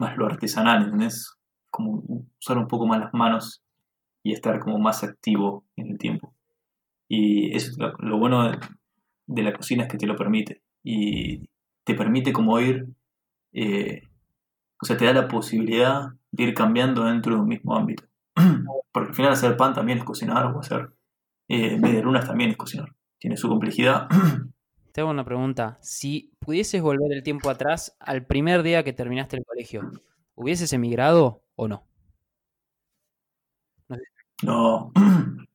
más 0.00 0.16
lo 0.16 0.26
artesanal, 0.26 0.82
¿entendés? 0.82 1.34
Como 1.70 2.02
usar 2.40 2.58
un 2.58 2.66
poco 2.68 2.86
más 2.86 3.00
las 3.00 3.14
manos 3.14 3.62
y 4.24 4.32
estar 4.32 4.58
como 4.60 4.78
más 4.78 5.04
activo 5.04 5.64
en 5.76 5.92
el 5.92 5.98
tiempo. 5.98 6.34
Y 7.08 7.54
eso 7.56 7.70
es 7.70 7.78
lo, 7.78 7.92
lo 7.98 8.18
bueno 8.18 8.50
de, 8.50 8.58
de 9.26 9.42
la 9.42 9.52
cocina 9.52 9.84
es 9.84 9.88
que 9.90 9.98
te 9.98 10.06
lo 10.06 10.16
permite. 10.16 10.62
Y 10.82 11.48
te 11.84 11.94
permite 11.94 12.32
como 12.32 12.58
ir, 12.60 12.86
eh, 13.52 14.02
o 14.80 14.86
sea, 14.86 14.96
te 14.96 15.04
da 15.04 15.12
la 15.12 15.28
posibilidad 15.28 16.12
de 16.30 16.44
ir 16.44 16.54
cambiando 16.54 17.04
dentro 17.04 17.34
de 17.34 17.40
un 17.40 17.48
mismo 17.48 17.76
ámbito. 17.76 18.04
Porque 18.92 19.10
al 19.10 19.14
final 19.14 19.32
hacer 19.32 19.56
pan 19.56 19.74
también 19.74 19.98
es 19.98 20.04
cocinar, 20.04 20.46
o 20.46 20.60
hacer 20.60 20.90
eh, 21.48 21.78
medialunas 21.78 22.26
también 22.26 22.50
es 22.50 22.56
cocinar. 22.56 22.94
Tiene 23.18 23.36
su 23.36 23.48
complejidad. 23.48 24.08
te 24.92 25.00
hago 25.00 25.10
una 25.10 25.24
pregunta. 25.24 25.78
Si 25.80 26.32
pudieses 26.40 26.82
volver 26.82 27.12
el 27.12 27.22
tiempo 27.22 27.50
atrás 27.50 27.96
al 28.00 28.26
primer 28.26 28.62
día 28.62 28.82
que 28.82 28.92
terminaste 28.92 29.36
el 29.36 29.44
colegio, 29.44 29.90
¿hubieses 30.34 30.72
emigrado 30.72 31.44
o 31.56 31.68
no? 31.68 31.86
No. 34.42 34.92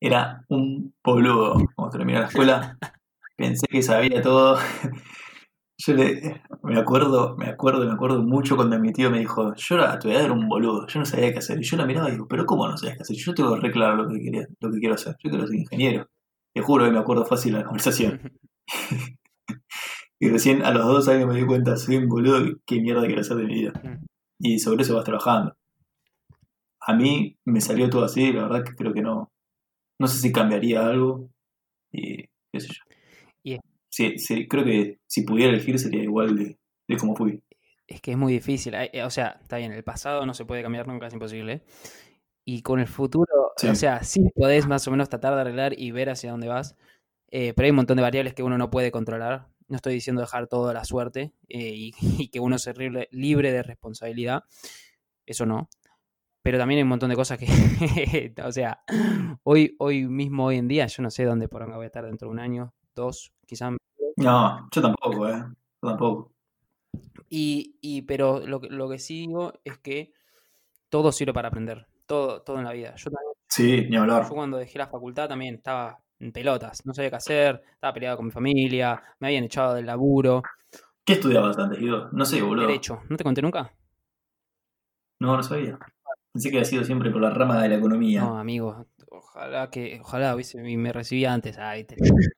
Era 0.00 0.44
un 0.48 0.94
boludo. 1.02 1.56
Cuando 1.74 1.96
terminé 1.96 2.20
la 2.20 2.26
escuela, 2.26 2.78
pensé 3.36 3.66
que 3.66 3.82
sabía 3.82 4.22
todo. 4.22 4.58
Yo 5.78 5.94
le, 5.94 6.42
me 6.62 6.78
acuerdo, 6.78 7.36
me 7.36 7.48
acuerdo, 7.48 7.84
me 7.84 7.92
acuerdo 7.92 8.22
mucho 8.22 8.56
cuando 8.56 8.78
mi 8.78 8.92
tío 8.92 9.10
me 9.10 9.18
dijo, 9.18 9.54
yo 9.56 9.80
a 9.82 9.98
tu 9.98 10.08
edad 10.08 10.24
era 10.24 10.32
un 10.32 10.48
boludo, 10.48 10.86
yo 10.86 11.00
no 11.00 11.04
sabía 11.04 11.32
qué 11.32 11.38
hacer. 11.38 11.58
Y 11.60 11.64
yo 11.64 11.76
la 11.76 11.86
miraba 11.86 12.08
y 12.08 12.12
digo, 12.12 12.26
pero 12.28 12.46
¿cómo 12.46 12.66
no 12.66 12.76
sabías 12.76 12.96
qué 12.96 13.02
hacer? 13.02 13.16
Yo 13.16 13.34
tengo 13.34 13.56
re 13.56 13.70
claro 13.70 13.96
lo 13.96 14.08
que 14.08 14.20
quería, 14.20 14.46
lo 14.60 14.70
que 14.70 14.78
quiero 14.78 14.94
hacer. 14.94 15.16
Yo 15.22 15.30
quiero 15.30 15.46
ser 15.46 15.56
ingeniero. 15.56 16.06
Te 16.54 16.62
juro 16.62 16.86
que 16.86 16.90
me 16.92 16.98
acuerdo 16.98 17.26
fácil 17.26 17.52
la 17.52 17.64
conversación. 17.64 18.20
Y 20.18 20.30
recién 20.30 20.62
a 20.62 20.70
los 20.70 20.86
dos 20.86 21.08
años 21.08 21.28
me 21.28 21.38
di 21.38 21.46
cuenta, 21.46 21.76
soy 21.76 21.96
un 21.96 22.08
boludo, 22.08 22.58
qué 22.64 22.80
mierda 22.80 23.04
quiero 23.06 23.20
hacer 23.20 23.36
de 23.36 23.44
mi 23.44 23.54
vida. 23.54 23.72
Y 24.38 24.58
sobre 24.58 24.82
eso 24.82 24.94
vas 24.94 25.04
trabajando. 25.04 25.54
A 26.80 26.94
mí 26.94 27.36
me 27.44 27.60
salió 27.60 27.90
todo 27.90 28.04
así, 28.04 28.32
la 28.32 28.44
verdad 28.44 28.64
que 28.64 28.74
creo 28.74 28.94
que 28.94 29.02
no. 29.02 29.30
No 29.98 30.06
sé 30.06 30.18
si 30.18 30.32
cambiaría 30.32 30.86
algo. 30.86 31.28
Y 31.92 32.22
qué 32.52 32.60
sé 32.60 32.68
yo. 32.68 32.95
Sí, 33.96 34.18
sí, 34.18 34.46
creo 34.46 34.62
que 34.64 34.98
si 35.06 35.22
pudiera 35.22 35.52
elegir 35.52 35.78
sería 35.78 36.02
igual 36.02 36.36
de, 36.36 36.58
de 36.86 36.96
como 36.98 37.16
fui. 37.16 37.42
Es 37.86 38.00
que 38.02 38.10
es 38.12 38.18
muy 38.18 38.32
difícil. 38.34 38.74
hay- 38.74 38.90
eh, 38.92 39.02
O 39.04 39.10
sea, 39.10 39.38
está 39.40 39.56
bien, 39.56 39.72
el 39.72 39.84
pasado 39.84 40.26
no 40.26 40.34
se 40.34 40.44
puede 40.44 40.62
cambiar 40.62 40.86
nunca, 40.86 41.06
es 41.06 41.14
imposible. 41.14 41.62
Y 42.44 42.62
con 42.62 42.78
el 42.80 42.88
futuro, 42.88 43.52
Sí. 43.56 43.68
o 43.68 43.74
sea, 43.74 44.02
sí 44.04 44.20
podés 44.34 44.66
más 44.66 44.86
o 44.86 44.90
menos 44.90 45.08
tratar 45.08 45.34
de 45.34 45.40
arreglar 45.40 45.78
y 45.78 45.90
ver 45.92 46.10
hacia 46.10 46.30
dónde 46.30 46.48
vas. 46.48 46.76
eh, 47.32 47.54
pero 47.54 47.64
hay 47.66 47.70
un 47.70 47.76
montón 47.76 47.96
de 47.96 48.02
variables 48.02 48.34
que 48.34 48.42
uno 48.44 48.58
no 48.58 48.70
puede 48.70 48.90
controlar. 48.92 49.48
No 49.68 49.76
estoy 49.76 49.94
diciendo 49.94 50.20
dejar 50.22 50.46
todo 50.48 50.68
a 50.68 50.74
la 50.74 50.84
suerte 50.84 51.32
eh, 51.48 51.72
y, 51.74 51.92
y 52.26 52.28
que 52.28 52.38
uno 52.40 52.58
se 52.58 52.72
libre, 52.74 53.08
libre 53.12 53.50
de 53.52 53.62
responsabilidad. 53.64 54.44
Eso 55.26 55.46
no. 55.46 55.68
Pero 56.42 56.58
también 56.58 56.78
hay 56.78 56.82
un 56.84 56.88
montón 56.90 57.10
de 57.10 57.16
cosas 57.16 57.38
que, 57.38 57.46
o 58.44 58.52
sea, 58.52 58.82
hoy, 59.42 59.74
hoy 59.78 60.06
mismo, 60.06 60.46
hoy 60.46 60.58
en 60.58 60.68
día, 60.68 60.86
yo 60.86 61.02
no 61.02 61.10
sé 61.10 61.24
dónde 61.24 61.48
por 61.48 61.66
voy 61.74 61.84
a 61.84 61.86
estar 61.86 62.04
dentro 62.06 62.28
de 62.28 62.32
un 62.32 62.40
año, 62.40 62.74
dos, 62.94 63.32
quizás 63.46 63.72
No, 64.16 64.68
yo 64.70 64.82
tampoco, 64.82 65.28
¿eh? 65.28 65.42
Yo 65.82 65.88
tampoco. 65.88 66.32
Y, 67.28 67.76
y 67.80 68.02
pero 68.02 68.46
lo 68.46 68.60
que, 68.60 68.68
lo 68.68 68.88
que 68.88 68.98
sí 68.98 69.26
digo 69.26 69.52
es 69.64 69.78
que 69.78 70.12
todo 70.88 71.12
sirve 71.12 71.32
para 71.32 71.48
aprender. 71.48 71.86
Todo, 72.06 72.42
todo 72.42 72.58
en 72.58 72.64
la 72.64 72.72
vida. 72.72 72.94
Yo, 72.96 73.10
también- 73.10 73.32
Sí, 73.48 73.86
ni 73.88 73.96
hablar. 73.96 74.24
yo 74.28 74.34
cuando 74.34 74.56
dejé 74.58 74.78
la 74.78 74.86
facultad 74.88 75.28
también 75.28 75.54
estaba 75.56 75.98
en 76.18 76.32
pelotas. 76.32 76.84
No 76.84 76.92
sabía 76.94 77.10
qué 77.10 77.16
hacer. 77.16 77.62
Estaba 77.74 77.92
peleado 77.94 78.16
con 78.16 78.26
mi 78.26 78.32
familia. 78.32 79.02
Me 79.20 79.28
habían 79.28 79.44
echado 79.44 79.74
del 79.74 79.86
laburo. 79.86 80.42
¿Qué 81.04 81.14
estudiabas 81.14 81.56
antes, 81.58 81.78
Guido? 81.78 82.08
No 82.12 82.24
sé, 82.24 82.42
boludo. 82.42 82.66
Derecho. 82.66 83.02
¿No 83.08 83.16
te 83.16 83.24
conté 83.24 83.42
nunca? 83.42 83.72
No, 85.20 85.36
no 85.36 85.42
sabía. 85.42 85.78
Pensé 86.32 86.50
que 86.50 86.56
había 86.58 86.64
sido 86.68 86.84
siempre 86.84 87.10
por 87.10 87.22
la 87.22 87.30
rama 87.30 87.62
de 87.62 87.68
la 87.70 87.76
economía. 87.76 88.20
No, 88.22 88.38
amigo. 88.38 88.86
Ojalá 89.36 89.68
que, 89.70 90.00
ojalá 90.00 90.34
hubiese, 90.34 90.66
y 90.66 90.76
me 90.78 90.92
recibía 90.94 91.32
antes. 91.32 91.58
Ay, 91.58 91.84
te... 91.84 91.96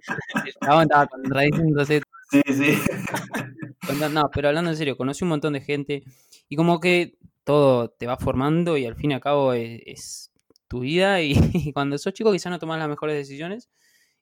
Estaba 0.46 1.06
contradiciéndose 1.06 2.02
Sí, 2.30 2.42
sí. 2.46 2.78
No, 4.12 4.30
pero 4.30 4.48
hablando 4.48 4.70
en 4.70 4.76
serio, 4.76 4.96
conocí 4.96 5.24
un 5.24 5.30
montón 5.30 5.54
de 5.54 5.60
gente 5.60 6.04
y 6.48 6.56
como 6.56 6.78
que 6.78 7.18
todo 7.42 7.88
te 7.90 8.06
va 8.06 8.16
formando 8.18 8.76
y 8.76 8.86
al 8.86 8.94
fin 8.94 9.10
y 9.10 9.14
al 9.14 9.20
cabo 9.20 9.52
es, 9.52 9.80
es 9.84 10.32
tu 10.68 10.80
vida 10.80 11.22
y, 11.22 11.34
cuando 11.74 11.98
sos 11.98 12.12
chico 12.12 12.30
quizás 12.30 12.50
no 12.50 12.58
tomas 12.60 12.78
las 12.78 12.88
mejores 12.88 13.16
decisiones 13.16 13.68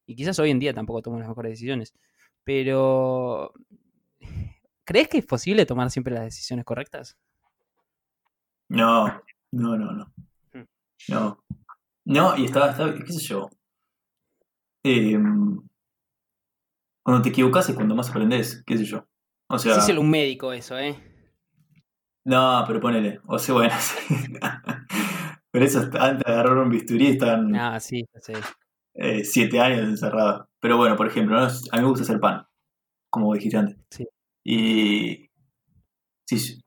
y 0.06 0.14
quizás 0.16 0.38
hoy 0.38 0.50
en 0.50 0.58
día 0.58 0.72
tampoco 0.72 1.02
tomas 1.02 1.20
las 1.20 1.28
mejores 1.28 1.50
decisiones, 1.50 1.92
pero 2.44 3.52
¿crees 4.84 5.08
que 5.08 5.18
es 5.18 5.26
posible 5.26 5.66
tomar 5.66 5.90
siempre 5.90 6.14
las 6.14 6.24
decisiones 6.24 6.64
correctas? 6.64 7.18
No, 8.68 9.22
no, 9.52 9.76
no, 9.76 9.92
no. 9.92 10.12
Hmm. 10.54 10.64
No. 11.08 11.44
No, 12.08 12.36
y 12.36 12.46
estaba, 12.46 12.70
estaba- 12.70 12.94
qué 12.94 13.12
sé 13.12 13.20
yo. 13.20 13.50
Em, 14.82 15.60
cuando 17.04 17.22
te 17.22 17.28
equivocas 17.28 17.68
es 17.68 17.74
cuando 17.74 17.94
más 17.94 18.10
aprendes, 18.10 18.62
qué 18.66 18.76
sé 18.78 18.84
yo. 18.84 19.06
O 19.48 19.58
sea, 19.58 19.80
Sí, 19.80 19.92
es 19.92 19.98
un 19.98 20.10
médico 20.10 20.52
eso, 20.52 20.78
¿eh? 20.78 20.96
no, 22.24 22.64
pero 22.66 22.80
ponele. 22.80 23.20
O 23.26 23.38
sea, 23.38 23.54
bueno, 23.54 23.74
sí. 23.80 24.14
Pero 25.50 25.64
eso 25.64 25.80
antes 25.98 26.24
de 26.26 26.32
agarrar 26.32 26.58
un 26.58 26.70
bisturí 26.70 27.08
están 27.08 27.54
Ah, 27.54 27.78
sí, 27.80 28.04
sé. 28.20 28.34
eh, 28.94 29.24
siete 29.24 29.60
años 29.60 29.80
encerrados. 29.88 30.46
Pero 30.60 30.76
bueno, 30.76 30.96
por 30.96 31.06
ejemplo, 31.06 31.36
¿no? 31.38 31.46
a 31.46 31.48
mí 31.48 31.82
me 31.82 31.88
gusta 31.88 32.04
hacer 32.04 32.20
pan, 32.20 32.46
como 33.10 33.34
dijiste 33.34 33.56
antes. 33.58 33.76
Sí. 33.90 34.06
Y 34.44 35.30
si, 36.26 36.60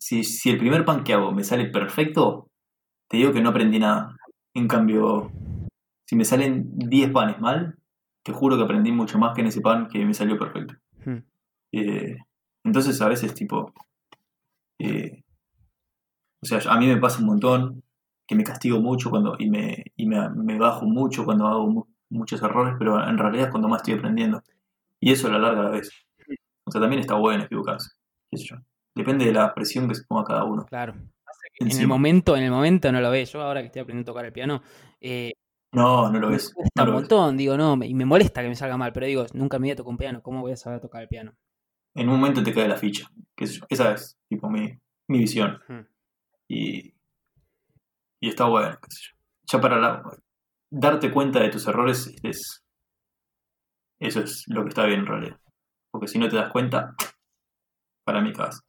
si, 0.00 0.24
si 0.24 0.50
el 0.50 0.58
primer 0.58 0.84
pan 0.84 1.04
que 1.04 1.14
hago 1.14 1.32
me 1.32 1.44
sale 1.44 1.66
perfecto, 1.66 2.50
te 3.08 3.18
digo 3.18 3.32
que 3.32 3.40
no 3.40 3.50
aprendí 3.50 3.78
nada. 3.78 4.16
En 4.58 4.66
cambio, 4.68 5.30
si 6.06 6.16
me 6.16 6.24
salen 6.24 6.70
10 6.76 7.10
panes 7.12 7.38
mal, 7.40 7.76
te 8.24 8.32
juro 8.32 8.56
que 8.56 8.64
aprendí 8.64 8.92
mucho 8.92 9.18
más 9.18 9.34
que 9.34 9.40
en 9.42 9.46
ese 9.48 9.60
pan 9.60 9.88
que 9.88 10.04
me 10.04 10.14
salió 10.14 10.38
perfecto. 10.38 10.74
Hmm. 11.04 11.18
Eh, 11.72 12.16
entonces 12.64 13.00
a 13.00 13.08
veces 13.08 13.34
tipo... 13.34 13.72
eh, 14.80 15.22
o 16.42 16.46
sea, 16.46 16.60
a 16.72 16.78
mí 16.78 16.86
me 16.86 16.96
pasa 16.98 17.18
un 17.20 17.26
montón 17.26 17.82
que 18.26 18.34
me 18.36 18.44
castigo 18.44 18.80
mucho 18.80 19.10
cuando 19.10 19.36
y 19.38 19.48
me, 19.50 19.84
y 19.96 20.06
me, 20.06 20.28
me 20.30 20.58
bajo 20.58 20.86
mucho 20.86 21.24
cuando 21.24 21.46
hago 21.46 21.66
mu- 21.70 21.84
muchos 22.10 22.42
errores, 22.42 22.74
pero 22.78 23.02
en 23.06 23.18
realidad 23.18 23.46
es 23.46 23.50
cuando 23.50 23.68
más 23.68 23.80
estoy 23.82 23.94
aprendiendo. 23.94 24.42
Y 25.00 25.12
eso 25.12 25.28
a 25.28 25.32
la 25.32 25.38
larga 25.38 25.60
a 25.60 25.64
la 25.64 25.70
vez. 25.70 25.90
O 26.64 26.70
sea, 26.70 26.80
también 26.80 27.00
está 27.00 27.14
bueno 27.14 27.44
equivocarse. 27.44 27.90
qué 28.30 28.38
sé 28.38 28.44
yo. 28.50 28.56
Depende 28.94 29.24
de 29.24 29.32
la 29.32 29.54
presión 29.54 29.88
que 29.88 29.94
se 29.94 30.04
ponga 30.04 30.24
cada 30.24 30.44
uno. 30.44 30.64
Claro. 30.66 30.94
En 31.60 31.70
el 31.80 31.86
momento, 31.88 32.36
en 32.36 32.44
el 32.44 32.50
momento 32.50 32.90
no 32.92 33.00
lo 33.00 33.10
ves. 33.10 33.32
Yo 33.32 33.42
ahora 33.42 33.60
que 33.60 33.66
estoy 33.66 33.80
aprendiendo 33.82 34.10
a 34.10 34.14
tocar 34.14 34.24
el 34.26 34.32
piano, 34.32 34.62
eh, 35.00 35.32
No, 35.72 36.10
no 36.10 36.18
lo 36.20 36.28
me 36.28 36.32
ves. 36.34 36.52
cuesta 36.54 36.82
No 36.84 36.90
un 36.90 36.94
ves. 36.96 37.00
montón, 37.02 37.36
digo, 37.36 37.56
no, 37.56 37.76
me- 37.76 37.86
y 37.86 37.94
me 37.94 38.04
molesta 38.04 38.42
que 38.42 38.48
me 38.48 38.54
salga 38.56 38.76
mal, 38.76 38.92
pero 38.92 39.06
digo, 39.06 39.26
nunca 39.34 39.58
me 39.58 39.66
voy 39.66 39.72
a 39.72 39.76
tocar 39.76 39.90
un 39.90 39.96
piano, 39.98 40.22
¿cómo 40.22 40.40
voy 40.40 40.52
a 40.52 40.56
saber 40.56 40.80
tocar 40.80 41.02
el 41.02 41.08
piano? 41.08 41.36
en 41.94 42.08
un 42.08 42.20
momento 42.20 42.42
te 42.44 42.54
cae 42.54 42.68
la 42.68 42.76
ficha. 42.76 43.10
qué 43.34 43.46
sé 43.46 43.54
yo. 43.58 43.66
Esa 43.68 43.92
es 43.92 44.16
tipo 44.28 44.48
mi, 44.48 44.68
mi 45.08 45.18
visión. 45.18 45.58
Y, 46.46 46.94
y 48.20 48.28
está 48.28 48.44
bueno, 48.44 48.78
qué 48.80 48.88
sé 48.90 49.00
yo. 49.10 49.16
Ya 49.50 49.60
para 49.60 49.78
la- 49.80 50.02
darte 50.70 51.10
cuenta 51.10 51.40
de 51.40 51.48
tus 51.48 51.66
errores 51.66 52.14
es, 52.22 52.62
eso 53.98 54.20
es 54.20 54.44
lo 54.46 54.62
que 54.62 54.68
está 54.68 54.86
bien 54.86 55.00
en 55.00 55.06
realidad. 55.06 55.40
Porque 55.90 56.06
si 56.06 56.18
no 56.20 56.28
te 56.28 56.36
das 56.36 56.52
cuenta, 56.52 56.94
para 58.04 58.20
mí 58.20 58.32
cagas. 58.32 58.60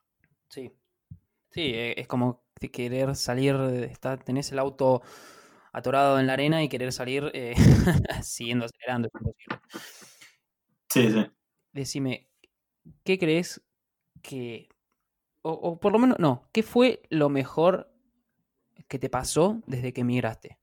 Sí. 0.49 0.71
Sí, 1.51 1.61
eh, 1.73 1.99
es 1.99 2.07
como 2.07 2.43
querer 2.71 3.15
salir, 3.15 3.57
de- 3.57 3.85
está, 3.85 4.17
tenés 4.17 4.51
el 4.51 4.59
auto 4.59 5.01
atorado 5.73 6.19
en 6.19 6.27
la 6.27 6.33
arena 6.33 6.63
y 6.63 6.69
querer 6.69 6.91
salir 6.93 7.31
eh, 7.33 7.55
siguiendo 8.23 8.65
acelerando, 8.65 9.07
es 9.07 9.13
imposible. 9.15 9.59
Sí, 10.89 11.09
sí. 11.11 11.25
Decime, 11.73 12.27
¿qué 13.03 13.19
crees 13.19 13.61
que, 14.21 14.69
o, 15.43 15.51
o 15.53 15.79
por 15.79 15.93
lo 15.93 15.99
menos, 15.99 16.19
no, 16.19 16.49
qué 16.53 16.63
fue 16.63 17.03
lo 17.09 17.29
mejor 17.29 17.93
que 18.89 18.99
te 18.99 19.09
pasó 19.09 19.61
desde 19.67 19.93
que 19.93 20.01
emigraste? 20.01 20.59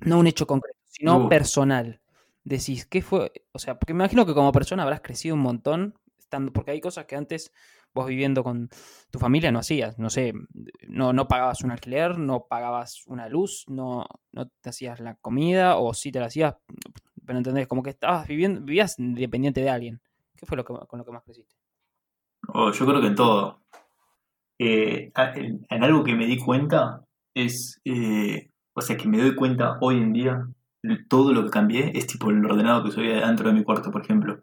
No 0.00 0.18
un 0.18 0.26
hecho 0.26 0.46
concreto, 0.46 0.78
sino 0.84 1.26
Uh. 1.26 1.28
personal. 1.28 2.00
Decís, 2.44 2.86
¿qué 2.86 3.02
fue? 3.02 3.32
O 3.52 3.58
sea, 3.58 3.78
porque 3.78 3.94
me 3.94 3.98
imagino 4.04 4.26
que 4.26 4.34
como 4.34 4.52
persona 4.52 4.82
habrás 4.82 5.00
crecido 5.00 5.34
un 5.36 5.42
montón, 5.42 5.94
estando, 6.18 6.52
porque 6.52 6.72
hay 6.72 6.80
cosas 6.80 7.06
que 7.06 7.16
antes 7.16 7.52
vos 7.94 8.06
viviendo 8.06 8.42
con 8.42 8.68
tu 9.10 9.18
familia 9.18 9.52
no 9.52 9.58
hacías. 9.58 9.98
No 9.98 10.10
sé, 10.10 10.32
no, 10.88 11.12
no 11.12 11.28
pagabas 11.28 11.62
un 11.62 11.70
alquiler, 11.70 12.18
no 12.18 12.46
pagabas 12.48 13.02
una 13.06 13.28
luz, 13.28 13.64
no, 13.68 14.06
no 14.32 14.48
te 14.60 14.70
hacías 14.70 15.00
la 15.00 15.14
comida, 15.16 15.76
o 15.76 15.94
sí 15.94 16.12
te 16.12 16.20
la 16.20 16.26
hacías, 16.26 16.56
pero 17.26 17.38
entendés, 17.38 17.66
como 17.66 17.82
que 17.82 17.90
estabas 17.90 18.26
viviendo, 18.26 18.60
vivías 18.60 18.98
independiente 18.98 19.60
de 19.60 19.70
alguien. 19.70 20.00
¿Qué 20.36 20.46
fue 20.46 20.56
lo 20.56 20.64
que, 20.64 20.74
con 20.86 20.98
lo 20.98 21.04
que 21.04 21.12
más 21.12 21.22
creciste? 21.22 21.54
O 22.48 22.72
yo 22.72 22.86
creo 22.86 23.00
que 23.00 23.06
en 23.06 23.14
todo. 23.14 23.60
Eh, 24.58 25.12
en, 25.16 25.66
en 25.68 25.84
algo 25.84 26.04
que 26.04 26.14
me 26.14 26.26
di 26.26 26.38
cuenta 26.38 27.04
es, 27.34 27.80
eh, 27.84 28.50
o 28.74 28.80
sea, 28.80 28.96
que 28.96 29.08
me 29.08 29.18
doy 29.18 29.34
cuenta 29.34 29.78
hoy 29.80 29.96
en 29.98 30.12
día, 30.12 30.48
todo 31.08 31.32
lo 31.32 31.44
que 31.44 31.50
cambié 31.50 31.92
es 31.94 32.06
tipo 32.06 32.30
el 32.30 32.44
ordenado 32.44 32.84
que 32.84 32.90
soy 32.90 33.08
dentro 33.08 33.48
de 33.48 33.54
mi 33.54 33.64
cuarto, 33.64 33.90
por 33.90 34.02
ejemplo. 34.02 34.42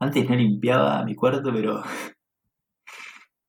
Antes 0.00 0.28
no 0.28 0.34
limpiaba 0.34 1.04
mi 1.04 1.14
cuarto, 1.14 1.52
pero 1.52 1.82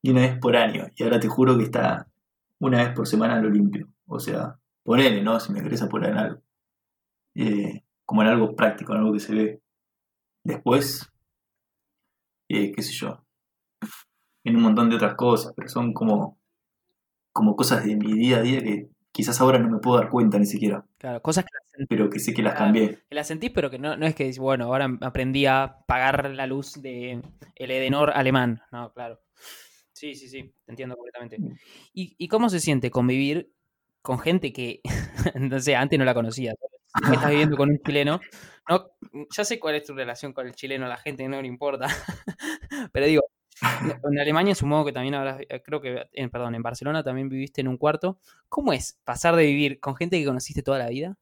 y 0.04 0.12
una 0.12 0.22
vez 0.22 0.38
por 0.38 0.56
año. 0.56 0.88
Y 0.96 1.04
ahora 1.04 1.20
te 1.20 1.30
juro 1.30 1.58
que 1.58 1.63
está 1.63 2.08
una 2.60 2.84
vez 2.84 2.94
por 2.94 3.08
semana 3.08 3.42
lo 3.42 3.50
limpio. 3.50 3.88
O 4.06 4.20
sea, 4.20 4.60
ponele, 4.84 5.24
¿no? 5.24 5.39
Si 5.39 5.52
me 5.52 5.63
querés 5.63 5.82
apurar 5.82 6.12
en 6.12 6.18
algo. 6.18 6.42
Eh, 7.36 7.84
como 8.06 8.22
en 8.22 8.28
algo 8.28 8.56
práctico, 8.56 8.92
en 8.94 9.00
algo 9.00 9.13
que 9.13 9.20
se 9.20 9.34
ve. 9.34 9.62
Después, 10.44 11.10
eh, 12.50 12.72
qué 12.74 12.82
sé 12.84 12.92
yo, 12.94 13.26
en 14.44 14.58
un 14.58 14.62
montón 14.62 14.89
de 14.89 14.98
otras 14.98 15.16
cosas, 15.16 15.54
pero 15.56 15.70
son 15.70 15.94
como, 15.94 16.38
como 17.32 17.56
cosas 17.56 17.86
de 17.86 17.96
mi 17.96 18.12
día 18.13 18.38
a 18.38 18.42
día 18.42 18.62
que 18.62 18.89
quizás 19.13 19.39
ahora 19.39 19.58
no 19.58 19.70
me 19.70 19.80
puedo 19.80 19.98
dar 20.00 20.10
cuenta 20.10 20.38
ni 20.38 20.46
siquiera, 20.46 20.86
Claro, 20.98 21.22
cosas 21.22 21.46
que 21.46 21.52
las 21.54 21.70
sentís, 21.72 21.88
pero 21.88 22.10
que 22.10 22.20
sé 22.20 22.34
que 22.34 22.44
las 22.44 22.56
cambié. 22.56 23.00
que 23.08 23.16
las 23.16 23.28
sentís, 23.28 23.52
pero 23.52 23.70
que 23.70 23.80
no, 23.80 23.96
no 23.96 24.06
es 24.06 24.16
que, 24.16 24.30
bueno, 24.38 24.66
ahora 24.66 24.89
aprendí 25.02 25.46
a 25.46 25.78
pagar 25.88 26.30
la 26.32 26.46
luz 26.46 26.82
de 26.82 27.22
el 27.56 27.72
Edenor 27.72 28.12
alemán. 28.12 28.62
No, 28.72 28.92
claro. 28.92 29.22
Sí, 30.04 30.16
sí, 30.16 30.28
sí, 30.28 30.54
te 30.66 30.72
entiendo 30.74 30.98
completamente. 30.98 31.38
¿Y, 31.94 32.13
y 32.18 32.28
cómo 32.28 32.50
se 32.50 32.60
siente 32.60 32.92
convivir 32.92 33.54
con 34.02 34.20
gente 34.20 34.52
que, 34.52 34.82
no 35.39 35.60
sé, 35.62 35.78
antes 35.78 35.98
no 35.98 36.04
la 36.04 36.13
conocías? 36.13 36.56
Estás 37.10 37.30
viviendo 37.30 37.56
con 37.56 37.70
un 37.70 37.80
chileno, 37.80 38.20
no, 38.70 38.92
ya 39.34 39.46
sé 39.46 39.60
cuál 39.62 39.76
es 39.76 39.86
tu 39.86 39.94
relación 39.94 40.34
con 40.34 40.46
el 40.46 40.56
chileno, 40.56 40.88
la 40.89 40.98
gente 40.98 41.26
no 41.30 41.42
le 41.42 41.48
importa, 41.48 41.88
pero 42.92 43.06
digo, 43.06 43.22
en 44.12 44.20
Alemania 44.20 44.56
supongo 44.56 44.84
que 44.84 44.92
también 44.92 45.16
habrás, 45.16 45.39
eh, 45.39 45.62
creo 45.63 45.80
que, 45.80 46.06
en, 46.12 46.30
perdón, 46.30 46.56
en 46.56 46.63
Barcelona 46.63 47.02
también 47.02 47.30
viviste 47.30 47.62
en 47.62 47.70
un 47.70 47.78
cuarto. 47.78 48.20
¿Cómo 48.50 48.74
es 48.74 49.00
pasar 49.06 49.38
de 49.38 49.46
vivir 49.46 49.80
con 49.80 49.96
gente 49.96 50.20
que 50.20 50.26
conociste 50.26 50.63
toda 50.63 50.80
la 50.80 50.89
vida 50.89 51.18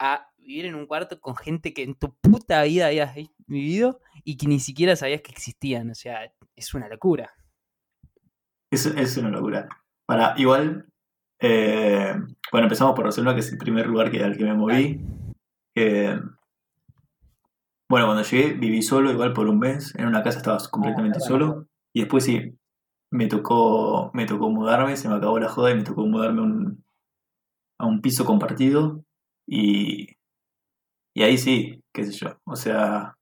a 0.00 0.28
vivir 0.38 0.66
en 0.66 0.74
un 0.74 0.86
cuarto 0.86 1.20
con 1.20 1.36
gente 1.36 1.72
que 1.72 1.84
en 1.84 1.94
tu 1.94 2.14
puta 2.16 2.64
vida 2.64 2.88
habías 2.88 3.14
vi- 3.14 3.30
vivido 3.46 4.00
y 4.24 4.36
que 4.36 4.48
ni 4.48 4.58
siquiera 4.58 4.96
sabías 4.96 5.22
que 5.22 5.30
existían? 5.30 5.88
O 5.90 5.94
sea, 5.94 6.32
es 6.56 6.74
una 6.74 6.88
locura. 6.88 7.32
Es, 8.72 8.86
es 8.86 9.18
una 9.18 9.28
locura. 9.28 9.68
Para, 10.06 10.34
igual, 10.38 10.86
eh, 11.38 12.14
bueno, 12.50 12.66
empezamos 12.66 12.94
por 12.94 13.04
Barcelona, 13.04 13.34
que 13.34 13.40
es 13.40 13.52
el 13.52 13.58
primer 13.58 13.86
lugar 13.86 14.10
que, 14.10 14.24
al 14.24 14.34
que 14.34 14.44
me 14.44 14.54
moví. 14.54 14.98
Eh, 15.74 16.18
bueno, 17.86 18.06
cuando 18.06 18.22
llegué 18.22 18.54
viví 18.54 18.80
solo, 18.80 19.12
igual 19.12 19.34
por 19.34 19.46
un 19.46 19.58
mes. 19.58 19.94
En 19.96 20.06
una 20.06 20.22
casa 20.22 20.38
estaba 20.38 20.58
completamente 20.70 21.18
bueno. 21.18 21.28
solo. 21.28 21.66
Y 21.92 22.00
después 22.00 22.24
sí, 22.24 22.58
me 23.10 23.26
tocó, 23.26 24.10
me 24.14 24.24
tocó 24.24 24.48
mudarme, 24.48 24.96
se 24.96 25.10
me 25.10 25.16
acabó 25.16 25.38
la 25.38 25.50
joda 25.50 25.70
y 25.70 25.74
me 25.74 25.84
tocó 25.84 26.06
mudarme 26.06 26.40
a 26.40 26.44
un, 26.44 26.84
a 27.78 27.86
un 27.86 28.00
piso 28.00 28.24
compartido. 28.24 29.04
Y, 29.46 30.16
y 31.14 31.22
ahí 31.24 31.36
sí, 31.36 31.84
qué 31.92 32.04
sé 32.04 32.12
yo. 32.12 32.38
O 32.44 32.56
sea, 32.56 33.18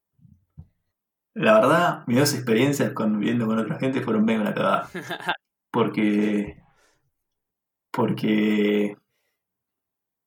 la 1.35 1.55
verdad, 1.55 2.05
mis 2.07 2.19
dos 2.19 2.35
experiencias 2.35 2.93
con, 2.93 3.19
viviendo 3.19 3.49
con 3.49 3.59
otra 3.59 3.81
gente 3.81 4.01
fueron 4.01 4.25
bien 4.27 4.43
una 4.43 4.55
cagada. 4.55 4.89
Porque. 5.73 6.57
Porque. 7.93 8.97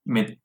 Me, 0.06 0.38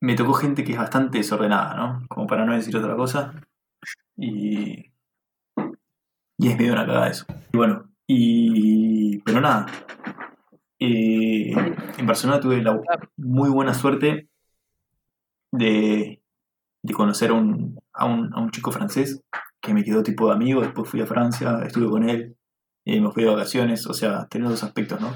me 0.00 0.14
tocó 0.16 0.34
gente 0.34 0.64
que 0.64 0.72
es 0.72 0.78
bastante 0.78 1.18
desordenada, 1.18 1.74
¿no? 1.76 2.06
Como 2.08 2.26
para 2.26 2.44
no 2.44 2.54
decir 2.54 2.76
otra 2.76 2.96
cosa. 2.96 3.32
Y. 4.16 4.92
Y 6.38 6.48
es 6.48 6.58
medio 6.58 6.72
una 6.72 6.86
cagada 6.86 7.08
eso. 7.08 7.24
Y 7.52 7.56
bueno, 7.56 7.90
y. 8.06 9.18
Pero 9.20 9.40
nada. 9.40 9.66
Eh, 10.78 11.52
en 11.98 12.06
Barcelona 12.06 12.40
tuve 12.40 12.60
la 12.62 12.80
muy 13.16 13.50
buena 13.50 13.72
suerte 13.72 14.28
de, 15.52 16.20
de 16.82 16.94
conocer 16.94 17.30
a 17.30 17.34
un, 17.34 17.78
a, 17.92 18.06
un, 18.06 18.34
a 18.34 18.40
un 18.40 18.50
chico 18.50 18.72
francés 18.72 19.22
que 19.60 19.74
me 19.74 19.84
quedó 19.84 20.02
tipo 20.02 20.28
de 20.28 20.34
amigo. 20.34 20.60
Después 20.60 20.88
fui 20.88 21.00
a 21.00 21.06
Francia, 21.06 21.60
estuve 21.64 21.88
con 21.88 22.08
él. 22.08 22.36
Eh, 22.84 23.00
me 23.00 23.10
fui 23.12 23.22
de 23.22 23.30
vacaciones, 23.30 23.86
o 23.86 23.94
sea, 23.94 24.26
tener 24.26 24.48
dos 24.48 24.64
aspectos, 24.64 25.00
¿no? 25.00 25.12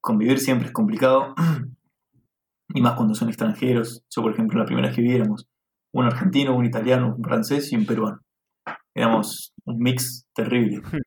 Convivir 0.00 0.38
siempre 0.38 0.68
es 0.68 0.72
complicado, 0.72 1.34
y 2.74 2.80
más 2.80 2.94
cuando 2.94 3.14
son 3.14 3.28
extranjeros. 3.28 4.04
Yo, 4.10 4.22
por 4.22 4.32
ejemplo, 4.32 4.58
la 4.58 4.66
primera 4.66 4.88
vez 4.88 4.96
que 4.96 5.02
viéramos 5.02 5.48
un 5.92 6.04
argentino, 6.04 6.54
un 6.56 6.66
italiano, 6.66 7.14
un 7.16 7.24
francés 7.24 7.72
y 7.72 7.76
un 7.76 7.86
peruano. 7.86 8.20
Éramos 8.94 9.54
un 9.64 9.78
mix 9.78 10.26
terrible. 10.34 10.82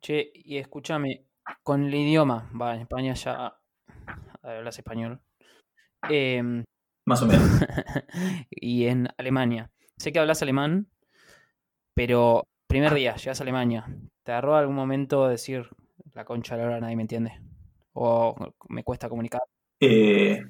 Che, 0.00 0.30
y 0.34 0.58
escúchame, 0.58 1.24
con 1.62 1.84
el 1.84 1.94
idioma, 1.94 2.50
va, 2.60 2.74
en 2.74 2.82
España 2.82 3.14
ya 3.14 3.56
hablas 4.42 4.78
español. 4.78 5.22
Em, 6.10 6.62
Más 7.06 7.22
o 7.22 7.26
menos. 7.26 7.48
y 8.50 8.84
en 8.84 9.08
Alemania. 9.16 9.70
Sé 9.96 10.12
que 10.12 10.18
hablas 10.18 10.42
alemán, 10.42 10.90
pero 11.94 12.46
primer 12.74 12.92
día, 12.92 13.14
llegas 13.14 13.38
a 13.38 13.44
Alemania. 13.44 13.86
¿Te 14.24 14.32
agarró 14.32 14.56
algún 14.56 14.74
momento 14.74 15.28
decir 15.28 15.68
la 16.12 16.24
concha 16.24 16.56
de 16.56 16.62
la 16.62 16.68
hora 16.68 16.80
nadie 16.80 16.96
me 16.96 17.02
entiende? 17.02 17.40
¿O 17.92 18.34
me 18.68 18.82
cuesta 18.82 19.08
comunicar? 19.08 19.42
Eh, 19.80 20.42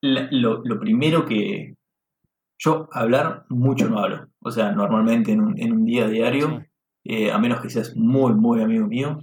la- 0.00 0.28
lo, 0.30 0.62
lo 0.64 0.80
primero 0.80 1.26
que. 1.26 1.74
Yo 2.58 2.88
hablar 2.92 3.44
mucho 3.50 3.86
no 3.90 3.98
hablo. 3.98 4.28
O 4.40 4.50
sea, 4.50 4.72
normalmente 4.72 5.32
en 5.32 5.42
un, 5.42 5.60
en 5.60 5.72
un 5.72 5.84
día 5.84 6.08
diario, 6.08 6.62
Sí. 7.04 7.14
eh, 7.26 7.30
a 7.30 7.36
menos 7.38 7.60
que 7.60 7.68
seas 7.68 7.94
muy, 7.94 8.32
muy 8.32 8.62
amigo 8.62 8.86
mío 8.86 9.18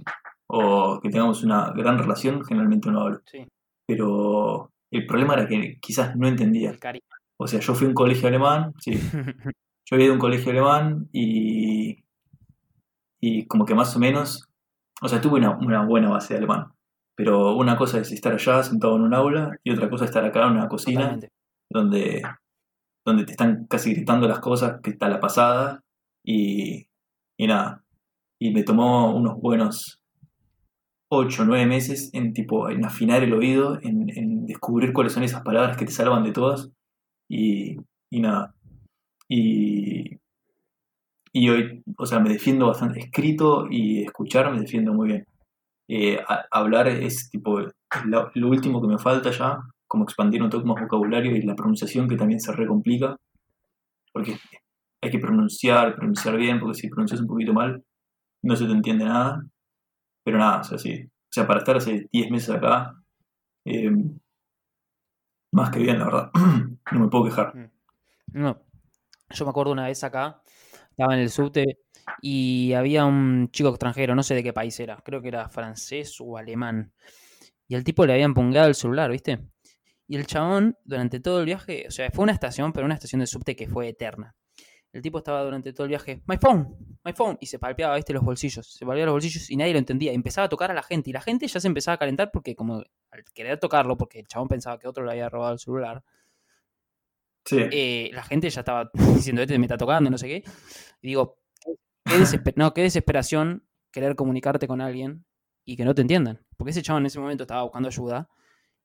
o 0.46 1.00
que 1.02 1.08
tengamos 1.10 1.42
una 1.42 1.72
gran 1.72 1.98
relación, 1.98 2.44
generalmente 2.44 2.88
no 2.92 3.00
hablo. 3.00 3.20
Sí, 3.26 3.44
Pero 3.84 4.70
el 4.92 5.06
problema 5.06 5.34
era 5.34 5.48
que 5.48 5.78
quizás 5.80 6.14
no 6.14 6.28
entendía. 6.28 6.72
O 7.36 7.48
sea, 7.48 7.58
yo 7.58 7.74
fui 7.74 7.86
a 7.86 7.88
un 7.88 7.94
colegio 7.94 8.28
alemán, 8.28 8.72
sí, 8.78 8.92
yo 9.92 9.96
había 9.96 10.06
ido 10.06 10.14
a 10.14 10.16
un 10.16 10.20
colegio 10.20 10.52
alemán 10.52 11.10
y, 11.12 12.02
y 13.20 13.46
como 13.46 13.66
que 13.66 13.74
más 13.74 13.94
o 13.94 13.98
menos, 13.98 14.48
o 15.02 15.08
sea, 15.08 15.20
tuve 15.20 15.38
una, 15.38 15.50
una 15.58 15.84
buena 15.84 16.08
base 16.08 16.32
de 16.32 16.38
alemán. 16.38 16.72
Pero 17.14 17.54
una 17.56 17.76
cosa 17.76 18.00
es 18.00 18.10
estar 18.10 18.32
allá 18.32 18.62
sentado 18.62 18.96
en 18.96 19.02
un 19.02 19.12
aula 19.12 19.50
y 19.62 19.70
otra 19.70 19.90
cosa 19.90 20.04
es 20.04 20.10
estar 20.10 20.24
acá 20.24 20.46
en 20.46 20.52
una 20.52 20.68
cocina 20.68 21.00
Totalmente. 21.00 21.28
donde, 21.68 22.22
donde 23.04 23.24
te 23.26 23.32
están 23.32 23.66
casi 23.66 23.92
gritando 23.92 24.26
las 24.26 24.40
cosas 24.40 24.80
que 24.82 24.92
está 24.92 25.10
la 25.10 25.20
pasada 25.20 25.82
y, 26.24 26.86
y 27.36 27.46
nada. 27.46 27.84
Y 28.40 28.54
me 28.54 28.62
tomó 28.62 29.14
unos 29.14 29.38
buenos 29.42 30.00
8 31.10 31.42
o 31.42 31.44
9 31.44 31.66
meses 31.66 32.08
en 32.14 32.32
tipo 32.32 32.70
en 32.70 32.86
afinar 32.86 33.22
el 33.22 33.34
oído, 33.34 33.78
en, 33.82 34.08
en 34.08 34.46
descubrir 34.46 34.94
cuáles 34.94 35.12
son 35.12 35.22
esas 35.22 35.42
palabras 35.42 35.76
que 35.76 35.84
te 35.84 35.92
salvan 35.92 36.24
de 36.24 36.32
todas 36.32 36.70
y, 37.28 37.76
y 38.10 38.20
nada. 38.22 38.54
Y, 39.34 40.20
y 41.32 41.48
hoy, 41.48 41.82
o 41.96 42.04
sea, 42.04 42.20
me 42.20 42.28
defiendo 42.28 42.66
bastante. 42.66 43.00
Escrito 43.00 43.66
y 43.70 44.02
escuchar 44.02 44.52
me 44.52 44.60
defiendo 44.60 44.92
muy 44.92 45.08
bien. 45.08 45.26
Eh, 45.88 46.18
hablar 46.50 46.88
es 46.88 47.30
tipo 47.30 47.60
lo, 48.04 48.48
último 48.48 48.82
que 48.82 48.88
me 48.88 48.98
falta 48.98 49.30
ya, 49.30 49.58
como 49.88 50.04
expandir 50.04 50.42
un 50.42 50.50
poco 50.50 50.66
más 50.66 50.82
vocabulario 50.82 51.34
y 51.34 51.42
la 51.42 51.54
pronunciación 51.54 52.08
que 52.08 52.16
también 52.16 52.40
se 52.40 52.52
recomplica, 52.52 53.16
porque 54.12 54.36
hay 55.00 55.10
que 55.10 55.18
pronunciar, 55.18 55.96
pronunciar 55.96 56.36
bien, 56.36 56.60
porque 56.60 56.78
si 56.78 56.88
pronuncias 56.90 57.20
un 57.22 57.26
poquito 57.26 57.54
mal, 57.54 57.82
no 58.42 58.54
se 58.54 58.66
te 58.66 58.72
entiende 58.72 59.06
nada. 59.06 59.42
Pero 60.24 60.38
nada, 60.38 60.60
o 60.60 60.64
sea, 60.64 60.76
sí. 60.76 61.04
O 61.04 61.32
sea, 61.32 61.46
para 61.46 61.60
estar 61.60 61.76
hace 61.76 62.06
10 62.12 62.30
meses 62.30 62.50
acá, 62.50 62.94
eh, 63.64 63.90
más 65.52 65.70
que 65.70 65.78
bien, 65.78 65.98
la 65.98 66.04
verdad. 66.04 66.30
no 66.92 67.00
me 67.00 67.08
puedo 67.08 67.24
quejar. 67.24 67.56
Mm. 67.56 67.70
No. 68.34 68.61
Yo 69.34 69.44
me 69.44 69.50
acuerdo 69.50 69.72
una 69.72 69.86
vez 69.86 70.02
acá, 70.04 70.42
estaba 70.90 71.14
en 71.14 71.20
el 71.20 71.30
subte 71.30 71.78
y 72.20 72.72
había 72.74 73.04
un 73.04 73.50
chico 73.50 73.70
extranjero, 73.70 74.14
no 74.14 74.22
sé 74.22 74.34
de 74.34 74.42
qué 74.42 74.52
país 74.52 74.78
era, 74.80 74.96
creo 74.96 75.22
que 75.22 75.28
era 75.28 75.48
francés 75.48 76.16
o 76.20 76.36
alemán. 76.36 76.92
Y 77.68 77.74
al 77.74 77.84
tipo 77.84 78.04
le 78.04 78.12
habían 78.14 78.34
pungueado 78.34 78.68
el 78.68 78.74
celular, 78.74 79.10
¿viste? 79.10 79.40
Y 80.06 80.16
el 80.16 80.26
chabón, 80.26 80.76
durante 80.84 81.20
todo 81.20 81.40
el 81.40 81.46
viaje, 81.46 81.86
o 81.88 81.90
sea, 81.90 82.10
fue 82.10 82.24
una 82.24 82.32
estación, 82.32 82.72
pero 82.72 82.84
una 82.84 82.94
estación 82.94 83.20
de 83.20 83.26
subte 83.26 83.56
que 83.56 83.66
fue 83.66 83.88
eterna. 83.88 84.34
El 84.92 85.00
tipo 85.00 85.18
estaba 85.18 85.42
durante 85.42 85.72
todo 85.72 85.84
el 85.84 85.88
viaje, 85.88 86.22
my 86.26 86.36
phone, 86.36 86.76
my 87.02 87.14
phone, 87.14 87.38
y 87.40 87.46
se 87.46 87.58
palpeaba, 87.58 87.96
viste, 87.96 88.12
los 88.12 88.22
bolsillos. 88.22 88.66
Se 88.66 88.84
palpeaba 88.84 89.06
los 89.06 89.14
bolsillos 89.14 89.50
y 89.50 89.56
nadie 89.56 89.72
lo 89.72 89.78
entendía. 89.78 90.12
empezaba 90.12 90.46
a 90.46 90.48
tocar 90.50 90.70
a 90.70 90.74
la 90.74 90.82
gente 90.82 91.08
y 91.08 91.14
la 91.14 91.22
gente 91.22 91.46
ya 91.46 91.60
se 91.60 91.66
empezaba 91.66 91.94
a 91.94 91.98
calentar 91.98 92.30
porque, 92.30 92.54
como 92.54 92.82
al 93.10 93.24
querer 93.32 93.58
tocarlo, 93.58 93.96
porque 93.96 94.18
el 94.20 94.26
chabón 94.26 94.48
pensaba 94.48 94.78
que 94.78 94.86
otro 94.86 95.02
le 95.04 95.12
había 95.12 95.30
robado 95.30 95.54
el 95.54 95.58
celular, 95.58 96.04
Sí. 97.44 97.58
eh, 97.58 98.10
la 98.12 98.22
gente 98.22 98.48
ya 98.50 98.60
estaba 98.60 98.90
diciendo, 99.14 99.42
este 99.42 99.58
me 99.58 99.66
está 99.66 99.76
tocando, 99.76 100.10
no 100.10 100.18
sé 100.18 100.26
qué. 100.28 100.44
Y 101.00 101.08
digo, 101.08 101.38
qué, 102.04 102.16
desesper- 102.18 102.54
no, 102.56 102.72
qué 102.74 102.82
desesperación 102.82 103.66
querer 103.92 104.14
comunicarte 104.16 104.66
con 104.68 104.80
alguien 104.80 105.24
y 105.64 105.76
que 105.76 105.84
no 105.84 105.94
te 105.94 106.02
entiendan. 106.02 106.44
Porque 106.56 106.70
ese 106.70 106.82
chabón 106.82 107.02
en 107.02 107.06
ese 107.06 107.18
momento 107.20 107.44
estaba 107.44 107.62
buscando 107.62 107.88
ayuda 107.88 108.28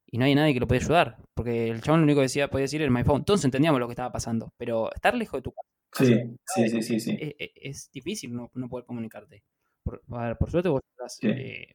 y 0.06 0.18
no 0.18 0.26
hay 0.26 0.36
nadie 0.36 0.54
que 0.54 0.60
lo 0.60 0.68
podía 0.68 0.82
ayudar. 0.82 1.18
Porque 1.34 1.70
el 1.70 1.82
chabón 1.82 2.02
lo 2.02 2.04
único 2.06 2.20
que 2.20 2.24
decía, 2.24 2.50
podía 2.50 2.64
decir 2.64 2.82
era 2.82 2.92
my 2.92 3.04
phone. 3.04 3.24
Todos 3.26 3.46
entendíamos 3.46 3.80
lo 3.80 3.88
que 3.88 3.94
estaba 3.94 4.12
pasando. 4.12 4.54
Pero 4.58 4.94
estar 4.94 5.14
lejos 5.16 5.38
de 5.40 5.42
tu 5.44 5.52
casa 5.54 5.68
Sí, 6.06 6.14
sí, 6.46 6.70
sí, 6.70 6.82
sí, 6.82 7.00
sí. 7.00 7.18
es, 7.20 7.36
es- 7.40 7.52
es 7.62 7.92
difícil 7.92 8.34
no, 8.36 8.50
no 8.54 8.68
poder 8.70 8.86
comunicarte. 8.86 9.44
Por, 9.84 10.02
a 10.12 10.28
ver, 10.28 10.38
por 10.38 10.52
suerte 10.52 10.70
vos 10.70 10.82
Sí. 11.08 11.28
eh, 11.30 11.74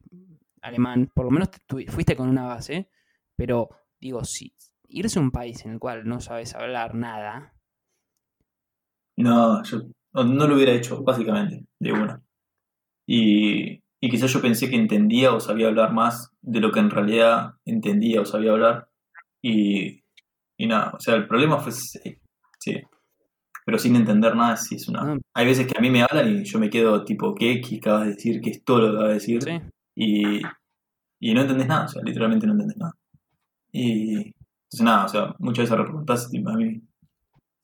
alemán, 0.60 1.10
por 1.14 1.24
lo 1.24 1.30
menos 1.30 1.50
tu- 1.66 1.80
fuiste 1.88 2.14
con 2.14 2.28
una 2.28 2.44
base, 2.44 2.90
pero 3.36 3.70
digo, 3.98 4.22
si 4.24 4.52
irse 4.92 5.18
a 5.18 5.22
un 5.22 5.30
país 5.30 5.64
en 5.64 5.72
el 5.72 5.78
cual 5.78 6.04
no 6.04 6.20
sabes 6.20 6.54
hablar 6.54 6.94
nada, 6.94 7.54
No, 9.16 9.62
yo 9.64 9.82
no, 10.14 10.24
no 10.24 10.46
lo 10.46 10.54
hubiera 10.56 10.72
hecho, 10.72 11.02
básicamente, 11.02 11.64
de 11.80 11.92
una. 11.92 12.22
Y, 13.06 13.82
y 14.00 14.10
quizás 14.10 14.32
yo 14.32 14.40
pensé 14.40 14.68
que 14.70 14.76
entendía 14.76 15.32
o 15.34 15.40
sabía 15.40 15.68
hablar 15.68 15.92
más 15.92 16.30
de 16.42 16.60
lo 16.60 16.72
que 16.72 16.80
en 16.80 16.90
realidad 16.90 17.54
entendía 17.64 18.20
o 18.20 18.24
sabía 18.24 18.52
hablar. 18.52 18.88
Y, 19.42 20.02
y 20.58 20.66
nada, 20.66 20.92
o 20.94 21.00
sea, 21.00 21.14
el 21.14 21.26
problema 21.26 21.58
fue, 21.58 21.72
sí, 21.72 21.98
sí. 22.60 22.80
Pero 23.64 23.78
sin 23.78 23.96
entender 23.96 24.34
nada, 24.34 24.56
sí 24.56 24.76
es 24.76 24.88
una... 24.88 25.02
No. 25.04 25.20
Hay 25.34 25.46
veces 25.46 25.66
que 25.66 25.78
a 25.78 25.80
mí 25.80 25.90
me 25.90 26.02
hablan 26.02 26.28
y 26.40 26.44
yo 26.44 26.58
me 26.58 26.70
quedo 26.70 27.04
tipo, 27.04 27.34
¿qué? 27.34 27.60
¿Qué 27.60 27.76
acabas 27.76 28.06
de 28.06 28.14
decir? 28.14 28.40
¿Qué 28.40 28.50
es 28.50 28.64
todo 28.64 28.80
lo 28.80 28.86
que 28.86 28.92
acabas 28.92 29.08
de 29.08 29.14
decir? 29.14 29.42
¿sí? 29.42 29.60
y, 29.94 30.40
y 31.20 31.34
no 31.34 31.42
entendés 31.42 31.68
nada, 31.68 31.84
o 31.84 31.88
sea, 31.88 32.02
literalmente 32.02 32.46
no 32.46 32.52
entendés 32.54 32.76
nada. 32.76 32.94
Y 33.72 34.32
entonces 34.72 34.84
nada, 34.84 35.04
o 35.04 35.08
sea, 35.08 35.34
muchas 35.38 35.68
veces 35.68 35.84
reportás 35.86 36.28
y 36.32 36.38
a 36.38 36.52
mí 36.54 36.80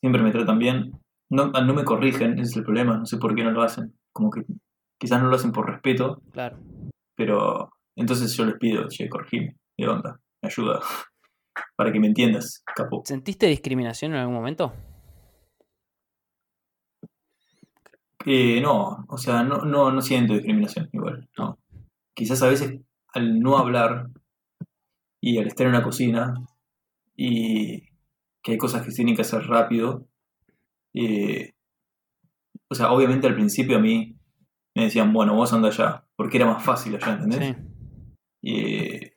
siempre 0.00 0.22
me 0.22 0.30
tratan 0.30 0.58
bien. 0.58 0.92
No, 1.30 1.46
no 1.46 1.74
me 1.74 1.84
corrigen, 1.84 2.32
ese 2.34 2.50
es 2.50 2.56
el 2.58 2.64
problema, 2.64 2.98
no 2.98 3.06
sé 3.06 3.16
por 3.16 3.34
qué 3.34 3.42
no 3.44 3.50
lo 3.50 3.62
hacen. 3.62 3.94
Como 4.12 4.30
que 4.30 4.44
quizás 4.98 5.22
no 5.22 5.28
lo 5.28 5.36
hacen 5.36 5.52
por 5.52 5.70
respeto, 5.70 6.20
Claro. 6.32 6.58
pero 7.16 7.70
entonces 7.96 8.34
yo 8.36 8.44
les 8.44 8.56
pido, 8.58 8.86
che, 8.88 9.08
corregime, 9.08 9.56
de 9.78 9.88
onda, 9.88 10.20
me 10.42 10.48
ayuda, 10.48 10.80
para 11.76 11.92
que 11.92 12.00
me 12.00 12.08
entiendas, 12.08 12.62
capo. 12.76 13.02
¿Sentiste 13.06 13.46
discriminación 13.46 14.12
en 14.12 14.18
algún 14.18 14.34
momento? 14.34 14.74
Eh, 18.26 18.60
no, 18.60 19.06
o 19.08 19.16
sea, 19.16 19.42
no, 19.42 19.58
no, 19.62 19.90
no 19.90 20.02
siento 20.02 20.34
discriminación 20.34 20.90
igual, 20.92 21.26
no. 21.38 21.58
Quizás 22.14 22.42
a 22.42 22.48
veces 22.48 22.80
al 23.14 23.40
no 23.40 23.56
hablar 23.56 24.08
y 25.22 25.38
al 25.38 25.46
estar 25.46 25.66
en 25.66 25.74
una 25.74 25.82
cocina 25.82 26.34
y 27.20 27.80
que 28.42 28.52
hay 28.52 28.58
cosas 28.58 28.82
que 28.82 28.90
se 28.92 28.96
tienen 28.98 29.16
que 29.16 29.22
hacer 29.22 29.42
rápido, 29.48 30.06
eh, 30.94 31.52
o 32.70 32.74
sea, 32.74 32.92
obviamente 32.92 33.26
al 33.26 33.34
principio 33.34 33.76
a 33.76 33.80
mí 33.80 34.16
me 34.76 34.84
decían, 34.84 35.12
bueno, 35.12 35.34
vos 35.34 35.52
anda 35.52 35.68
allá, 35.68 36.04
porque 36.16 36.36
era 36.36 36.46
más 36.46 36.62
fácil 36.62 36.94
allá, 36.94 37.14
¿entendés? 37.14 37.56
Sí. 37.56 37.62
Eh, 38.44 39.16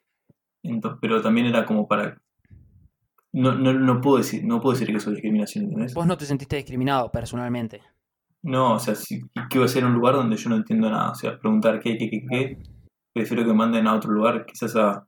ento- 0.65 0.97
pero 0.99 1.21
también 1.21 1.45
era 1.47 1.63
como 1.65 1.87
para... 1.87 2.19
No, 3.33 3.53
no, 3.53 3.71
no 3.73 4.01
puedo 4.01 4.17
decir, 4.17 4.43
no 4.43 4.59
puedo 4.59 4.73
decir 4.73 4.87
que 4.87 4.97
eso 4.97 5.09
es 5.11 5.17
discriminación, 5.17 5.65
¿entendés? 5.65 5.93
Vos 5.93 6.07
no 6.07 6.17
te 6.17 6.25
sentiste 6.25 6.55
discriminado 6.55 7.11
personalmente. 7.11 7.81
No, 8.43 8.73
o 8.73 8.79
sea, 8.79 8.95
si 8.95 9.21
¿qué 9.49 9.59
voy 9.59 9.63
a 9.63 9.65
hacer 9.65 9.85
un 9.85 9.93
lugar 9.93 10.15
donde 10.15 10.35
yo 10.35 10.49
no 10.49 10.55
entiendo 10.55 10.89
nada? 10.89 11.11
O 11.11 11.15
sea, 11.15 11.37
preguntar 11.39 11.79
qué, 11.79 11.97
qué, 11.97 12.09
qué, 12.09 12.25
qué. 12.27 12.57
Prefiero 13.13 13.43
que 13.43 13.49
me 13.49 13.53
manden 13.55 13.85
a 13.87 13.93
otro 13.95 14.11
lugar, 14.11 14.45
quizás 14.45 14.75
a, 14.75 15.07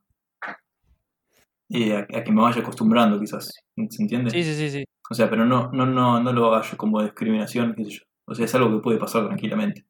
eh, 1.73 1.95
a, 1.95 1.99
a 2.17 2.23
que 2.23 2.31
me 2.31 2.41
vaya 2.41 2.61
acostumbrando, 2.61 3.19
quizás. 3.19 3.51
¿Se 3.89 4.01
entiende? 4.01 4.29
Sí, 4.31 4.43
sí, 4.43 4.53
sí, 4.53 4.69
sí. 4.69 4.83
O 5.09 5.13
sea, 5.13 5.29
pero 5.29 5.45
no, 5.45 5.71
no, 5.71 5.85
no, 5.85 6.21
no 6.21 6.31
lo 6.33 6.53
haga 6.53 6.63
yo 6.69 6.77
como 6.77 7.01
discriminación, 7.01 7.73
qué 7.75 7.83
sé 7.85 7.89
yo. 7.91 8.01
O 8.25 8.33
sea, 8.35 8.45
es 8.45 8.55
algo 8.55 8.71
que 8.71 8.83
puede 8.83 8.97
pasar 8.97 9.25
tranquilamente. 9.27 9.85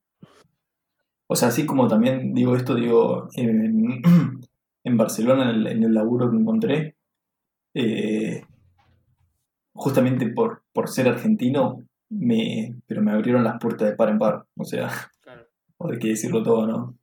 O 1.27 1.35
sea, 1.35 1.49
así 1.49 1.65
como 1.65 1.87
también 1.87 2.33
digo 2.33 2.55
esto, 2.55 2.75
digo, 2.75 3.27
en, 3.35 4.01
en 4.83 4.97
Barcelona, 4.97 5.49
en 5.49 5.55
el, 5.57 5.67
en 5.67 5.83
el 5.83 5.93
laburo 5.93 6.29
que 6.29 6.37
encontré, 6.37 6.95
eh, 7.75 8.43
justamente 9.73 10.27
por, 10.27 10.63
por 10.73 10.89
ser 10.89 11.07
argentino, 11.07 11.77
me, 12.09 12.75
pero 12.87 13.01
me 13.01 13.11
abrieron 13.11 13.43
las 13.43 13.59
puertas 13.59 13.89
de 13.89 13.95
par 13.95 14.09
en 14.09 14.19
par. 14.19 14.45
O 14.57 14.63
sea, 14.63 14.89
Claro. 15.21 15.45
o 15.77 15.89
hay 15.91 15.99
que 15.99 16.09
decirlo 16.09 16.43
todo, 16.43 16.67
¿no? 16.67 16.97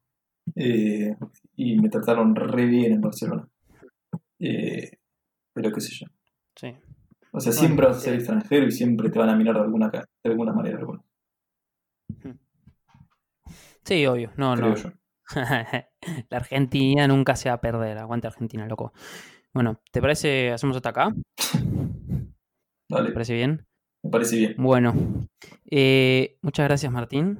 Eh, 0.57 1.15
y 1.57 1.79
me 1.79 1.89
trataron 1.89 2.35
re 2.35 2.67
bien 2.67 2.93
en 2.93 3.01
Barcelona. 3.01 3.49
Eh, 4.41 4.91
pero 5.53 5.73
qué 5.73 5.81
sé 5.81 5.93
yo. 5.95 6.07
Sí. 6.57 6.75
O 7.33 7.41
sea, 7.41 7.53
Bueno, 7.53 7.53
siempre 7.53 7.87
vas 7.87 7.97
a 7.99 8.01
ser 8.01 8.13
sí. 8.15 8.19
extranjero 8.19 8.67
y 8.67 8.73
siempre 8.73 9.11
te 9.11 9.19
van 9.19 9.29
a 9.29 9.37
mirar 9.37 9.55
de 9.55 9.61
alguna, 9.63 9.89
de 9.91 10.05
alguna 10.31 10.53
manera. 10.53 10.79
alguna, 10.79 11.03
Sí, 13.85 14.07
obvio. 14.07 14.31
No, 14.37 14.55
creo 14.57 14.71
no. 14.71 14.77
yo. 14.77 14.91
La 16.31 16.37
Argentina 16.39 17.07
nunca 17.09 17.37
se 17.37 17.49
va 17.49 17.57
a 17.57 17.61
perder. 17.61 17.99
Aguante 17.99 18.27
Argentina, 18.27 18.67
loco. 18.67 18.93
Bueno, 19.53 19.81
¿te 19.93 20.01
parece? 20.01 20.51
¿Hacemos 20.53 20.77
hasta 20.77 20.91
acá? 20.91 21.15
¿Te 21.37 22.33
Dale, 22.89 23.13
parece 23.13 23.35
bien? 23.35 23.67
me 24.03 24.11
parece 24.11 24.37
bien. 24.37 24.55
Bueno, 24.59 24.95
eh, 25.71 26.39
muchas 26.43 26.67
gracias, 26.67 26.91
Martín. 26.93 27.39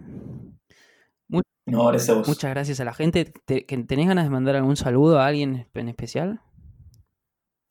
No, 1.67 1.87
gracias 1.87 2.11
a 2.11 2.15
vos. 2.15 2.29
Muchas 2.29 2.51
gracias 2.51 2.81
a 2.81 2.85
la 2.85 2.93
gente. 2.95 3.25
¿Te- 3.45 3.63
¿Tenés 3.63 4.09
ganas 4.09 4.25
de 4.25 4.31
mandar 4.31 4.57
algún 4.57 4.77
saludo 4.77 5.21
a 5.21 5.27
alguien 5.27 5.69
en 5.75 5.89
especial? 5.89 6.41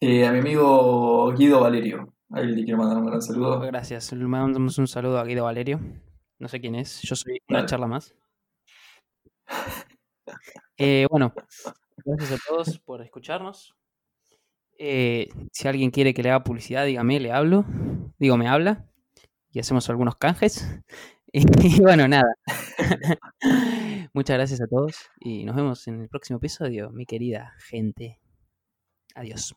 Eh, 0.02 0.26
a 0.26 0.32
mi 0.32 0.40
amigo 0.40 1.32
Guido 1.34 1.60
Valerio. 1.62 2.14
A 2.32 2.42
él 2.42 2.56
le 2.56 2.64
quiero 2.64 2.78
mandar 2.78 2.98
un 2.98 3.08
gran 3.08 3.22
saludo. 3.22 3.60
Gracias. 3.60 4.12
Le 4.14 4.26
mandamos 4.26 4.78
un 4.78 4.88
saludo 4.88 5.20
a 5.20 5.26
Guido 5.26 5.44
Valerio. 5.44 5.80
No 6.38 6.48
sé 6.48 6.62
quién 6.62 6.76
es. 6.76 7.02
Yo 7.02 7.16
soy 7.16 7.42
una 7.50 7.66
charla 7.66 7.88
más. 7.88 8.16
Eh, 10.82 11.08
bueno, 11.10 11.34
gracias 12.06 12.32
a 12.32 12.38
todos 12.48 12.80
por 12.80 13.02
escucharnos. 13.02 13.76
Eh, 14.78 15.28
si 15.52 15.68
alguien 15.68 15.92
quiere 15.92 16.14
que 16.14 16.24
le 16.24 16.30
haga 16.30 16.46
publicidad, 16.46 16.86
dígame, 16.86 17.20
le 17.20 17.34
hablo. 17.34 17.66
Digo, 18.18 18.38
me 18.38 18.48
habla. 18.48 18.86
Y 19.52 19.60
hacemos 19.60 19.90
algunos 19.90 20.16
canjes. 20.16 20.66
Y 21.32 21.80
bueno, 21.82 22.08
nada. 22.08 22.34
Muchas 24.14 24.38
gracias 24.38 24.62
a 24.62 24.68
todos 24.68 24.96
y 25.20 25.44
nos 25.44 25.56
vemos 25.56 25.88
en 25.88 26.02
el 26.02 26.10
próximo 26.10 26.38
episodio, 26.38 26.90
mi 26.90 27.06
querida 27.06 27.54
gente. 27.60 28.20
Adiós. 29.14 29.54